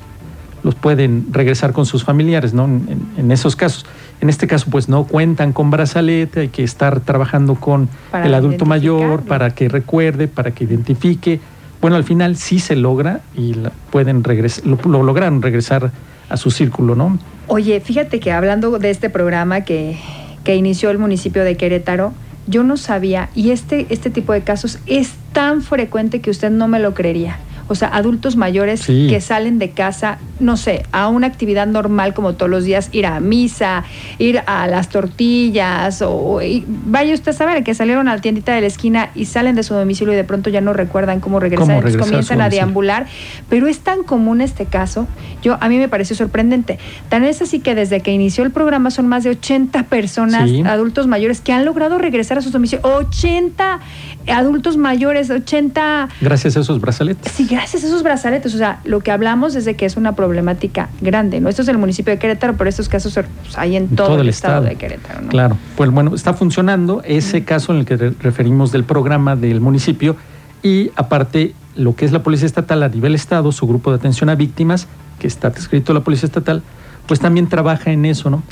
los 0.63 0.75
pueden 0.75 1.27
regresar 1.31 1.73
con 1.73 1.85
sus 1.85 2.03
familiares, 2.03 2.53
¿no? 2.53 2.65
En, 2.65 3.31
esos 3.31 3.55
casos. 3.55 3.85
En 4.21 4.29
este 4.29 4.47
caso, 4.47 4.67
pues 4.71 4.89
no 4.89 5.03
cuentan 5.03 5.53
con 5.53 5.69
brazalete, 5.69 6.41
hay 6.41 6.47
que 6.47 6.63
estar 6.63 7.01
trabajando 7.01 7.55
con 7.55 7.89
el 8.13 8.33
adulto 8.33 8.65
mayor 8.65 9.23
para 9.23 9.51
que 9.51 9.69
recuerde, 9.69 10.27
para 10.27 10.51
que 10.51 10.63
identifique. 10.63 11.39
Bueno, 11.81 11.97
al 11.97 12.03
final 12.03 12.37
sí 12.37 12.59
se 12.59 12.75
logra 12.75 13.21
y 13.35 13.55
pueden 13.91 14.23
regresar, 14.23 14.65
lo, 14.65 14.79
lo 14.89 15.03
lograron 15.03 15.41
regresar 15.41 15.91
a 16.29 16.37
su 16.37 16.51
círculo, 16.51 16.95
¿no? 16.95 17.17
Oye, 17.47 17.79
fíjate 17.79 18.19
que 18.19 18.31
hablando 18.31 18.79
de 18.79 18.89
este 18.89 19.09
programa 19.09 19.61
que, 19.61 19.97
que 20.43 20.55
inició 20.55 20.89
el 20.89 20.97
municipio 20.97 21.43
de 21.43 21.57
Querétaro, 21.57 22.13
yo 22.47 22.63
no 22.63 22.77
sabía, 22.77 23.29
y 23.35 23.51
este, 23.51 23.87
este 23.89 24.09
tipo 24.09 24.33
de 24.33 24.41
casos 24.41 24.79
es 24.85 25.13
tan 25.33 25.61
frecuente 25.61 26.21
que 26.21 26.29
usted 26.29 26.51
no 26.51 26.67
me 26.67 26.79
lo 26.79 26.93
creería 26.93 27.39
o 27.67 27.75
sea, 27.75 27.89
adultos 27.89 28.35
mayores 28.35 28.85
que 28.85 29.19
salen 29.21 29.59
de 29.59 29.71
casa, 29.71 30.19
no 30.39 30.57
sé, 30.57 30.83
a 30.91 31.07
una 31.07 31.27
actividad 31.27 31.65
normal 31.67 32.13
como 32.13 32.33
todos 32.33 32.49
los 32.49 32.63
días, 32.63 32.89
ir 32.91 33.05
a 33.05 33.19
misa, 33.19 33.83
ir 34.19 34.41
a 34.45 34.67
las 34.67 34.89
tortillas, 34.89 36.01
o 36.01 36.39
vaya 36.85 37.13
usted 37.13 37.31
a 37.31 37.33
saber 37.33 37.63
que 37.63 37.73
salieron 37.73 38.07
a 38.07 38.15
la 38.15 38.21
tiendita 38.21 38.53
de 38.53 38.61
la 38.61 38.67
esquina 38.67 39.09
y 39.15 39.25
salen 39.25 39.55
de 39.55 39.63
su 39.63 39.73
domicilio 39.73 40.13
y 40.13 40.15
de 40.15 40.23
pronto 40.23 40.49
ya 40.49 40.61
no 40.61 40.73
recuerdan 40.73 41.19
cómo 41.19 41.39
regresar, 41.39 41.77
entonces 41.77 42.01
comienzan 42.01 42.41
a, 42.41 42.49
deambular, 42.49 43.07
pero 43.49 43.67
es 43.67 43.79
tan 43.79 44.03
común 44.03 44.41
este 44.41 44.65
caso, 44.65 45.07
yo 45.41 45.57
a 45.59 45.67
mí 45.67 45.77
me 45.77 45.89
pareció 45.89 46.15
sorprendente. 46.15 46.77
Tan 47.09 47.23
es 47.23 47.41
así 47.41 47.59
que 47.59 47.75
desde 47.75 48.01
que 48.01 48.11
inició 48.11 48.43
el 48.43 48.51
programa 48.51 48.91
son 48.91 49.07
más 49.07 49.23
de 49.23 49.31
80 49.31 49.83
personas, 49.83 50.51
adultos 50.65 51.07
mayores, 51.07 51.41
que 51.41 51.51
han 51.51 51.65
logrado 51.65 51.97
regresar 51.97 52.37
a 52.37 52.41
sus 52.41 52.51
domicilios. 52.51 52.85
80 52.85 53.79
adultos 54.27 54.77
mayores, 54.77 55.29
80... 55.29 56.09
Gracias 56.21 56.57
a 56.57 56.59
esos 56.61 56.79
brazaletes. 56.79 57.31
Sí, 57.31 57.54
gracias 57.55 57.85
a 57.85 57.87
esos 57.87 58.03
brazaletes. 58.03 58.53
O 58.53 58.57
sea, 58.57 58.79
lo 58.83 58.99
que 58.99 59.11
hablamos 59.11 59.55
es 59.55 59.63
de 59.63 59.75
que 59.75 59.85
es 59.85 59.95
una 59.95 60.13
problemática 60.13 60.89
grande, 60.99 61.39
¿no? 61.39 61.47
Esto 61.47 61.61
es 61.61 61.69
el 61.69 61.77
municipio 61.77 62.11
de 62.11 62.19
Querétaro, 62.19 62.57
pero 62.57 62.69
estos 62.69 62.89
casos 62.89 63.13
pues, 63.13 63.57
hay 63.57 63.77
en 63.77 63.95
todo, 63.95 64.19
el 64.19 64.27
estado, 64.27 64.63
de 64.63 64.75
Querétaro, 64.75 65.21
¿no? 65.21 65.29
Claro. 65.29 65.57
Pues 65.77 65.89
bueno, 65.89 66.13
está 66.13 66.33
funcionando 66.33 67.01
ese 67.05 67.45
caso 67.45 67.71
en 67.71 67.79
el 67.79 67.85
que 67.85 67.95
referimos 67.95 68.73
del 68.73 68.83
programa 68.83 69.37
del 69.37 69.61
municipio 69.61 70.17
y 70.63 70.91
aparte 70.97 71.55
lo 71.75 71.95
que 71.95 72.03
es 72.03 72.11
la 72.11 72.23
Policía 72.23 72.45
Estatal 72.45 72.83
a 72.83 72.89
nivel 72.89 73.15
Estado, 73.15 73.51
su 73.53 73.65
grupo 73.67 73.89
de 73.89 73.97
atención 73.97 74.29
a 74.29 74.35
víctimas, 74.35 74.87
que 75.19 75.27
está 75.27 75.47
escrito 75.47 75.93
la 75.93 76.01
Policía 76.01 76.27
Estatal, 76.27 76.61
pues 77.07 77.21
también 77.21 77.47
trabaja 77.47 77.91
en 77.91 78.05
eso, 78.05 78.29
¿no? 78.29 78.43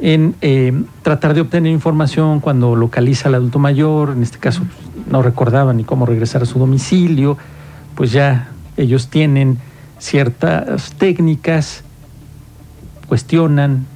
En 0.00 0.34
eh, 0.40 0.72
tratar 1.02 1.34
de 1.34 1.42
obtener 1.42 1.70
información 1.70 2.40
cuando 2.40 2.76
localiza 2.76 3.28
al 3.28 3.34
adulto 3.34 3.58
mayor, 3.58 4.12
en 4.12 4.22
este 4.22 4.38
caso 4.38 4.62
pues, 4.62 5.06
no 5.06 5.20
recordaba 5.20 5.74
ni 5.74 5.84
cómo 5.84 6.06
regresar 6.06 6.42
a 6.42 6.46
su 6.46 6.58
domicilio, 6.58 7.36
pues 7.96 8.12
ya 8.12 8.48
ellos 8.76 9.08
tienen 9.08 9.58
ciertas 9.98 10.92
técnicas, 10.92 11.82
cuestionan 13.08 13.86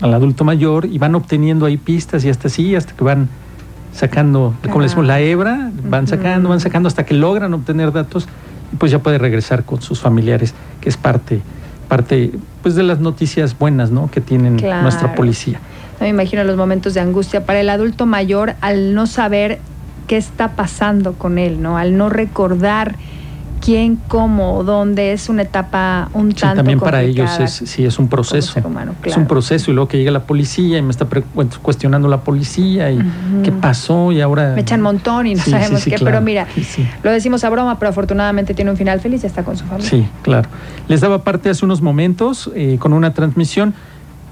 al, 0.00 0.14
adulto 0.14 0.44
mayor 0.44 0.86
y 0.86 0.98
van 0.98 1.14
obteniendo 1.14 1.66
ahí 1.66 1.76
pistas 1.76 2.24
y 2.24 2.30
hasta 2.30 2.48
así, 2.48 2.74
hasta 2.74 2.94
que 2.94 3.04
van 3.04 3.28
sacando, 3.92 4.54
como 4.62 4.80
le 4.80 4.86
decimos, 4.86 5.06
la 5.06 5.20
hebra, 5.20 5.70
van 5.84 6.06
sacando, 6.06 6.48
van 6.48 6.60
sacando 6.60 6.86
hasta 6.86 7.04
que 7.04 7.14
logran 7.14 7.54
obtener 7.54 7.92
datos 7.92 8.28
y 8.72 8.76
pues 8.76 8.92
ya 8.92 8.98
puede 8.98 9.18
regresar 9.18 9.64
con 9.64 9.80
sus 9.80 10.00
familiares, 10.00 10.54
que 10.80 10.88
es 10.88 10.96
parte, 10.96 11.40
parte 11.88 12.32
pues 12.62 12.74
de 12.74 12.82
las 12.82 13.00
noticias 13.00 13.58
buenas, 13.58 13.90
¿no? 13.90 14.10
Que 14.10 14.20
tienen 14.20 14.56
nuestra 14.56 15.14
policía. 15.14 15.60
No 15.98 16.04
me 16.04 16.08
imagino 16.08 16.44
los 16.44 16.56
momentos 16.56 16.94
de 16.94 17.00
angustia 17.00 17.46
para 17.46 17.60
el 17.60 17.70
adulto 17.70 18.06
mayor 18.06 18.54
al 18.60 18.94
no 18.94 19.06
saber 19.06 19.60
qué 20.06 20.16
está 20.16 20.52
pasando 20.52 21.14
con 21.14 21.38
él, 21.38 21.62
¿no? 21.62 21.78
Al 21.78 21.96
no 21.96 22.08
recordar 22.08 22.96
quién, 23.60 23.96
cómo, 24.08 24.62
dónde, 24.62 25.12
es 25.12 25.28
una 25.28 25.42
etapa 25.42 26.08
un 26.12 26.30
sí, 26.30 26.40
tanto 26.40 26.56
también 26.56 26.78
para 26.78 27.02
ellos 27.02 27.40
es, 27.40 27.52
sí, 27.52 27.84
es 27.84 27.98
un 27.98 28.08
proceso. 28.08 28.54
Es 29.04 29.16
un 29.16 29.26
proceso 29.26 29.70
y 29.70 29.74
luego 29.74 29.88
que 29.88 29.98
llega 29.98 30.10
la 30.10 30.22
policía 30.22 30.78
y 30.78 30.82
me 30.82 30.90
está 30.90 31.06
cuestionando 31.62 32.08
la 32.08 32.20
policía 32.20 32.90
y 32.92 32.98
qué 33.42 33.52
pasó 33.52 34.12
y 34.12 34.20
ahora... 34.20 34.52
Me 34.54 34.60
echan 34.60 34.80
montón 34.80 35.26
y 35.26 35.34
no 35.34 35.42
sabemos 35.42 35.84
qué, 35.84 35.96
pero 35.98 36.20
mira, 36.20 36.46
lo 37.02 37.10
decimos 37.10 37.44
a 37.44 37.50
broma, 37.50 37.78
pero 37.78 37.90
afortunadamente 37.90 38.54
tiene 38.54 38.70
un 38.70 38.76
final 38.76 39.00
feliz 39.00 39.24
y 39.24 39.26
está 39.26 39.42
con 39.42 39.56
su 39.56 39.64
familia. 39.64 39.90
Sí, 39.90 40.06
claro. 40.22 40.48
Les 40.88 41.00
daba 41.00 41.24
parte 41.24 41.50
hace 41.50 41.64
unos 41.64 41.82
momentos 41.82 42.50
eh, 42.54 42.76
con 42.78 42.92
una 42.92 43.14
transmisión. 43.14 43.74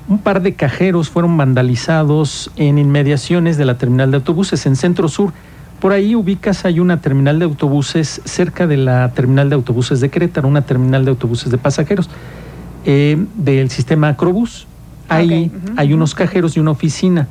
Un 0.06 0.18
par 0.18 0.42
de 0.42 0.54
cajeros 0.54 1.08
fueron 1.08 1.36
vandalizados 1.36 2.52
en 2.56 2.78
inmediaciones 2.78 3.56
de 3.56 3.64
la 3.64 3.78
terminal 3.78 4.10
de 4.10 4.18
autobuses 4.18 4.66
en 4.66 4.76
Centro 4.76 5.08
Sur 5.08 5.32
por 5.84 5.92
ahí 5.92 6.14
ubicas, 6.14 6.64
hay 6.64 6.80
una 6.80 7.02
terminal 7.02 7.38
de 7.38 7.44
autobuses 7.44 8.22
cerca 8.24 8.66
de 8.66 8.78
la 8.78 9.12
terminal 9.12 9.50
de 9.50 9.54
autobuses 9.56 10.00
de 10.00 10.08
Querétaro, 10.08 10.48
una 10.48 10.62
terminal 10.62 11.04
de 11.04 11.10
autobuses 11.10 11.50
de 11.50 11.58
pasajeros 11.58 12.08
eh, 12.86 13.22
del 13.34 13.68
sistema 13.68 14.08
Acrobús. 14.08 14.66
Ahí 15.10 15.52
hay 15.76 15.92
unos 15.92 16.14
cajeros 16.14 16.56
y 16.56 16.60
una 16.60 16.70
oficina. 16.70 17.28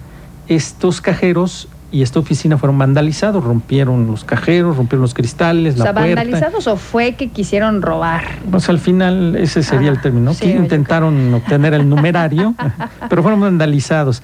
Estos 0.48 1.02
cajeros 1.02 1.68
y 1.94 2.02
esta 2.02 2.20
oficina 2.20 2.58
fueron 2.58 2.80
vandalizados, 2.80 3.44
rompieron 3.44 4.08
los 4.08 4.24
cajeros, 4.24 4.76
rompieron 4.76 5.04
los 5.04 5.14
cristales, 5.14 5.80
o 5.80 5.84
sea, 5.84 5.92
vandalizados 5.92 6.66
o 6.66 6.76
fue 6.76 7.14
que 7.14 7.30
quisieron 7.30 7.84
robar? 7.84 8.24
Pues 8.50 8.68
al 8.68 8.80
final 8.80 9.36
ese 9.36 9.62
sería 9.62 9.92
el 9.92 10.02
término, 10.02 10.36
que 10.38 10.50
intentaron 10.50 11.32
obtener 11.36 11.76
el 11.76 11.88
numerario, 11.88 12.56
pero 13.10 13.22
fueron 13.22 13.40
vandalizados. 13.40 14.24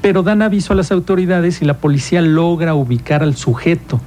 Pero 0.00 0.22
dan 0.22 0.42
aviso 0.42 0.74
a 0.74 0.76
las 0.76 0.92
autoridades 0.92 1.60
y 1.60 1.64
la 1.64 1.74
policía 1.78 2.22
logra 2.22 2.74
ubicar 2.74 3.24
al 3.24 3.34
sujeto. 3.34 4.00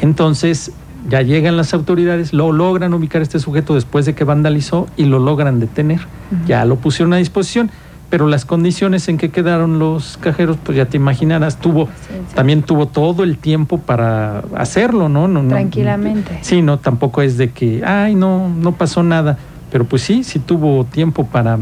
Entonces 0.00 0.72
ya 1.08 1.22
llegan 1.22 1.56
las 1.56 1.72
autoridades, 1.74 2.32
lo 2.32 2.50
logran 2.50 2.92
ubicar 2.92 3.22
este 3.22 3.38
sujeto 3.38 3.76
después 3.76 4.04
de 4.04 4.16
que 4.16 4.24
vandalizó 4.24 4.88
y 4.96 5.04
lo 5.04 5.20
logran 5.20 5.60
detener. 5.60 6.00
Ya 6.48 6.64
lo 6.64 6.74
pusieron 6.74 7.12
a 7.12 7.18
disposición 7.18 7.70
pero 8.16 8.28
las 8.28 8.46
condiciones 8.46 9.10
en 9.10 9.18
que 9.18 9.28
quedaron 9.28 9.78
los 9.78 10.16
cajeros, 10.16 10.56
pues 10.64 10.78
ya 10.78 10.86
te 10.86 10.96
imaginarás, 10.96 11.58
tuvo, 11.58 11.86
también 12.34 12.62
tuvo 12.62 12.88
todo 12.88 13.24
el 13.24 13.36
tiempo 13.36 13.76
para 13.76 14.42
hacerlo, 14.56 15.10
¿no? 15.10 15.28
no, 15.28 15.46
Tranquilamente. 15.46 16.38
sí, 16.40 16.62
no, 16.62 16.78
tampoco 16.78 17.20
es 17.20 17.36
de 17.36 17.50
que, 17.50 17.84
ay, 17.84 18.14
no, 18.14 18.48
no 18.48 18.72
pasó 18.72 19.02
nada, 19.02 19.36
pero 19.70 19.84
pues 19.84 20.00
sí, 20.00 20.24
sí 20.24 20.38
tuvo 20.38 20.84
tiempo 20.84 21.26
para, 21.26 21.58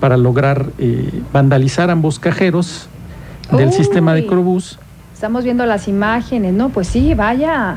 para 0.00 0.16
lograr 0.16 0.70
eh, 0.78 1.20
vandalizar 1.30 1.90
ambos 1.90 2.18
cajeros 2.18 2.88
del 3.54 3.70
sistema 3.74 4.14
de 4.14 4.26
Crobús. 4.26 4.78
Estamos 5.12 5.44
viendo 5.44 5.66
las 5.66 5.88
imágenes, 5.88 6.54
¿no? 6.54 6.70
Pues 6.70 6.88
sí, 6.88 7.12
vaya 7.12 7.76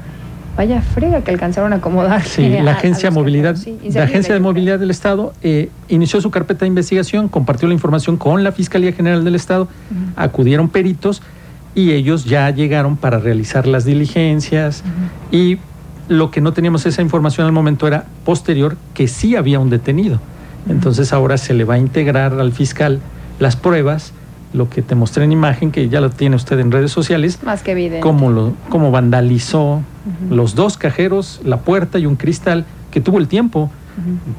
Vaya 0.58 0.82
frega 0.82 1.22
que 1.22 1.32
alcanzaron 1.32 1.74
a 1.74 1.78
acomodar. 1.78 2.24
Sí, 2.24 2.50
la 2.63 2.72
agencia, 2.72 3.12
movilidad, 3.12 3.58
la 3.84 4.04
agencia 4.04 4.34
de 4.34 4.39
movilidad 4.39 4.80
del 4.80 4.91
Estado 4.91 5.34
eh, 5.41 5.70
inició 5.89 6.22
su 6.22 6.32
carpeta 6.32 6.62
de 6.62 6.68
investigación, 6.68 7.28
compartió 7.28 7.68
la 7.68 7.74
información 7.74 8.18
con 8.18 8.44
la 8.44 8.52
Fiscalía 8.52 8.94
General 8.94 9.24
del 9.24 9.36
Estado, 9.36 9.68
acudieron 10.15 10.70
peritos 10.70 11.22
y 11.74 11.91
ellos 11.91 12.26
ya 12.26 12.50
llegaron 12.52 12.96
para 12.96 13.20
realizar 13.20 13.68
las 13.68 13.84
diligencias 13.84 14.84
y 15.30 15.58
lo 16.08 16.32
que 16.32 16.39
no 16.39 16.54
teníamos 16.54 16.86
esa 16.86 17.02
información 17.02 17.46
al 17.46 17.52
momento 17.52 17.88
era 17.88 18.06
posterior 18.24 18.78
que 18.94 19.08
sí 19.08 19.36
había 19.36 19.60
un 19.60 19.70
detenido. 19.70 20.22
Entonces 20.70 21.13
ahora 21.13 21.38
se 21.38 21.54
le 21.54 21.63
va 21.63 21.76
a 21.76 21.78
integrar 21.78 22.39
al 22.39 22.52
fiscal 22.52 23.00
las 23.39 23.56
pruebas 23.56 24.13
lo 24.53 24.69
que 24.69 24.81
te 24.81 24.95
mostré 24.95 25.23
en 25.25 25.31
imagen, 25.31 25.71
que 25.71 25.89
ya 25.89 26.01
lo 26.01 26.10
tiene 26.10 26.36
usted 26.36 26.60
en 26.60 26.71
redes 26.71 26.91
sociales. 26.91 27.39
Más 27.43 27.62
que 27.62 27.71
evidente. 27.71 27.99
Cómo, 27.99 28.29
lo, 28.29 28.53
cómo 28.69 28.91
vandalizó 28.91 29.81
los 30.29 30.55
dos 30.55 30.77
cajeros, 30.77 31.41
la 31.43 31.62
puerta 31.62 31.99
y 31.99 32.05
un 32.05 32.15
cristal, 32.15 32.65
que 32.91 33.01
tuvo 33.01 33.17
el 33.17 33.27
tiempo 33.27 33.69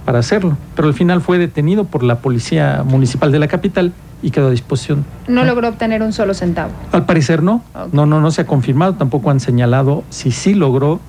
para 0.05 0.19
hacerlo. 0.19 0.57
Pero 0.75 0.89
al 0.89 0.95
final 0.95 1.21
fue 1.21 1.39
detenido 1.39 1.85
por 1.85 2.03
la 2.03 2.21
Policía 2.21 2.83
Municipal 2.85 3.33
de 3.33 3.39
la 3.39 3.49
capital 3.49 3.93
y 4.23 4.31
quedó 4.31 4.49
a 4.49 4.51
disposición. 4.51 5.05
¿No 5.29 5.45
logró 5.45 5.69
obtener 5.69 6.03
un 6.03 6.13
solo 6.13 6.35
centavo? 6.35 6.71
Al 6.93 7.05
parecer 7.05 7.43
no. 7.43 7.63
No, 7.93 8.07
no, 8.07 8.21
no 8.21 8.31
se 8.31 8.43
ha 8.43 8.47
confirmado. 8.47 8.95
Tampoco 8.95 9.31
han 9.31 9.41
señalado 9.41 10.05
si 10.11 10.31
sí 10.31 10.55
logró 10.55 11.01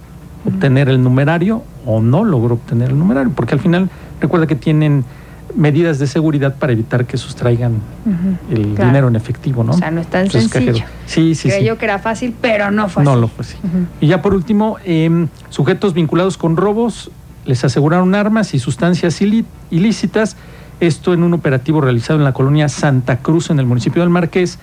obtener 0.45 0.89
el 0.89 1.01
numerario 1.03 1.63
o 1.85 2.01
no 2.01 2.23
logró 2.23 2.55
obtener 2.55 2.89
el 2.89 2.99
numerario. 2.99 3.31
Porque 3.33 3.53
al 3.55 3.59
final, 3.59 3.89
recuerda 4.21 4.47
que 4.47 4.55
tienen 4.55 5.05
medidas 5.55 5.99
de 5.99 6.07
seguridad 6.07 6.55
para 6.55 6.73
evitar 6.73 7.05
que 7.05 7.17
sustraigan 7.17 7.79
el 8.49 8.75
dinero 8.75 9.07
en 9.07 9.15
efectivo, 9.15 9.63
¿no? 9.63 9.73
O 9.73 9.77
sea, 9.77 9.91
no 9.91 10.01
es 10.01 10.07
tan 10.07 10.29
sencillo. 10.29 10.83
Sí, 11.05 11.35
sí, 11.35 11.49
Creo 11.49 11.61
yo 11.61 11.77
que 11.77 11.85
era 11.85 11.99
fácil, 11.99 12.35
pero 12.39 12.71
no 12.71 12.89
fue 12.89 13.03
No 13.03 13.15
lo 13.15 13.27
fue 13.27 13.45
así. 13.45 13.57
Y 14.01 14.07
ya 14.07 14.21
por 14.21 14.33
último, 14.33 14.77
em, 14.83 15.27
sujetos 15.49 15.93
vinculados 15.93 16.37
con 16.37 16.57
robos 16.57 17.11
les 17.45 17.63
aseguraron 17.63 18.13
armas 18.13 18.53
y 18.53 18.59
sustancias 18.59 19.21
ilícitas. 19.71 20.35
Esto 20.79 21.13
en 21.13 21.23
un 21.23 21.33
operativo 21.33 21.81
realizado 21.81 22.19
en 22.19 22.25
la 22.25 22.33
colonia 22.33 22.69
Santa 22.69 23.19
Cruz, 23.19 23.49
en 23.49 23.59
el 23.59 23.65
municipio 23.65 24.01
del 24.01 24.09
Marqués. 24.09 24.59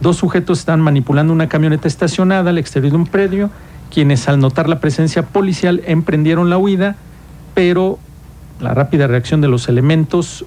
Dos 0.00 0.16
sujetos 0.16 0.60
están 0.60 0.80
manipulando 0.80 1.32
una 1.32 1.48
camioneta 1.48 1.88
estacionada 1.88 2.50
al 2.50 2.58
exterior 2.58 2.92
de 2.92 2.96
un 2.96 3.06
predio, 3.06 3.50
quienes 3.92 4.28
al 4.28 4.38
notar 4.38 4.68
la 4.68 4.80
presencia 4.80 5.24
policial 5.24 5.82
emprendieron 5.86 6.48
la 6.48 6.56
huida, 6.56 6.96
pero 7.54 7.98
la 8.60 8.74
rápida 8.74 9.06
reacción 9.06 9.40
de 9.40 9.48
los 9.48 9.68
elementos 9.68 10.44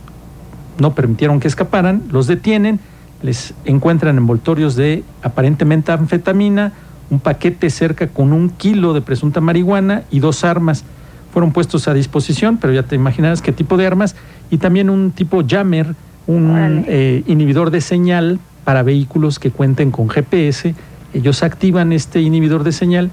no 0.79 0.93
permitieron 0.95 1.39
que 1.39 1.47
escaparan, 1.47 2.03
los 2.11 2.27
detienen, 2.27 2.79
les 3.21 3.53
encuentran 3.65 4.17
envoltorios 4.17 4.75
de 4.75 5.03
aparentemente 5.21 5.91
anfetamina, 5.91 6.73
un 7.09 7.19
paquete 7.19 7.69
cerca 7.69 8.07
con 8.07 8.33
un 8.33 8.49
kilo 8.49 8.93
de 8.93 9.01
presunta 9.01 9.39
marihuana 9.41 10.03
y 10.11 10.19
dos 10.19 10.43
armas. 10.43 10.83
Fueron 11.31 11.51
puestos 11.51 11.87
a 11.87 11.93
disposición, 11.93 12.57
pero 12.57 12.73
ya 12.73 12.83
te 12.83 12.95
imaginarás 12.95 13.41
qué 13.41 13.51
tipo 13.51 13.77
de 13.77 13.87
armas, 13.87 14.15
y 14.51 14.57
también 14.57 14.89
un 14.89 15.11
tipo 15.11 15.43
jammer, 15.47 15.95
un 16.27 16.85
eh, 16.87 17.23
inhibidor 17.27 17.71
de 17.71 17.81
señal 17.81 18.39
para 18.63 18.83
vehículos 18.83 19.39
que 19.39 19.51
cuenten 19.51 19.91
con 19.91 20.09
GPS. 20.09 20.75
Ellos 21.13 21.43
activan 21.43 21.91
este 21.91 22.21
inhibidor 22.21 22.63
de 22.63 22.71
señal 22.71 23.09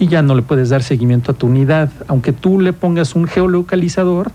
y 0.00 0.08
ya 0.08 0.22
no 0.22 0.34
le 0.34 0.42
puedes 0.42 0.70
dar 0.70 0.82
seguimiento 0.82 1.30
a 1.30 1.34
tu 1.34 1.46
unidad. 1.46 1.90
Aunque 2.08 2.32
tú 2.32 2.58
le 2.58 2.72
pongas 2.72 3.14
un 3.14 3.28
geolocalizador, 3.28 4.32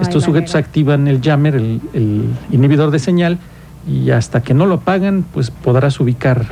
estos 0.00 0.24
sujetos 0.24 0.54
activan 0.54 1.08
el 1.08 1.22
jammer, 1.22 1.56
el, 1.56 1.80
inhibidor 2.52 2.90
de 2.90 2.98
señal, 2.98 3.38
y 3.88 4.10
hasta 4.10 4.42
que 4.42 4.52
no 4.52 4.66
lo 4.66 4.74
apagan, 4.74 5.24
pues 5.32 5.50
podrás 5.50 5.98
ubicar 6.00 6.44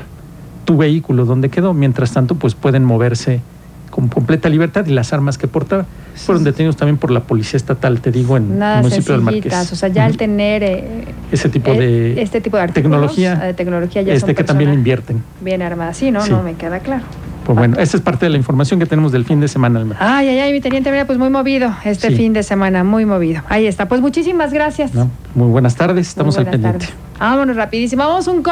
tu 0.64 0.78
vehículo 0.78 1.26
donde 1.26 1.50
quedó. 1.50 1.74
Mientras 1.74 2.12
tanto, 2.12 2.36
pues 2.36 2.54
pueden 2.54 2.84
moverse 2.84 3.42
con 3.90 4.08
completa 4.08 4.48
libertad 4.48 4.86
y 4.86 4.92
las 4.92 5.12
armas 5.12 5.36
que 5.36 5.46
portaba 5.46 5.84
fueron 6.14 6.42
detenidos 6.42 6.76
también 6.76 6.96
por 6.96 7.10
la 7.10 7.20
policía 7.20 7.58
estatal, 7.58 8.00
te 8.00 8.10
digo, 8.10 8.38
en 8.38 8.62
el 8.62 8.82
municipio 8.82 9.12
del 9.12 9.22
Marqués. 9.22 9.72
O 9.72 9.76
sea, 9.76 9.90
ya 9.90 10.06
al 10.06 10.16
tener 10.16 10.62
eh, 10.62 11.04
ese 11.30 11.50
tipo 11.50 11.70
eh, 11.72 11.78
de, 11.78 12.22
este 12.22 12.40
tipo 12.40 12.56
de 12.56 12.68
tecnología, 12.68 13.36
de 13.36 13.52
tecnología 13.52 14.00
ya 14.02 14.14
este 14.14 14.34
que 14.34 14.42
también 14.42 14.72
invierten. 14.72 15.22
Bien 15.42 15.60
armadas, 15.60 15.98
sí, 15.98 16.10
¿no? 16.10 16.26
No 16.26 16.42
me 16.42 16.54
queda 16.54 16.80
claro. 16.80 17.04
Pues 17.44 17.58
bueno, 17.58 17.76
esa 17.78 17.96
es 17.96 18.02
parte 18.02 18.26
de 18.26 18.30
la 18.30 18.38
información 18.38 18.80
que 18.80 18.86
tenemos 18.86 19.12
del 19.12 19.24
fin 19.24 19.40
de 19.40 19.48
semana. 19.48 19.84
Ay, 19.98 20.28
ay, 20.28 20.38
ay, 20.38 20.52
mi 20.52 20.60
teniente, 20.60 20.90
mira, 20.90 21.06
pues 21.06 21.18
muy 21.18 21.30
movido 21.30 21.74
este 21.84 22.10
fin 22.10 22.32
de 22.32 22.42
semana, 22.42 22.84
muy 22.84 23.04
movido. 23.04 23.42
Ahí 23.48 23.66
está, 23.66 23.86
pues 23.86 24.00
muchísimas 24.00 24.52
gracias. 24.52 24.92
muy 25.34 25.48
buenas 25.48 25.76
tardes, 25.76 26.08
estamos 26.08 26.38
al 26.38 26.46
pendiente. 26.46 26.86
Vámonos 27.18 27.56
rapidísimo, 27.56 28.02
vamos 28.02 28.26
un 28.26 28.42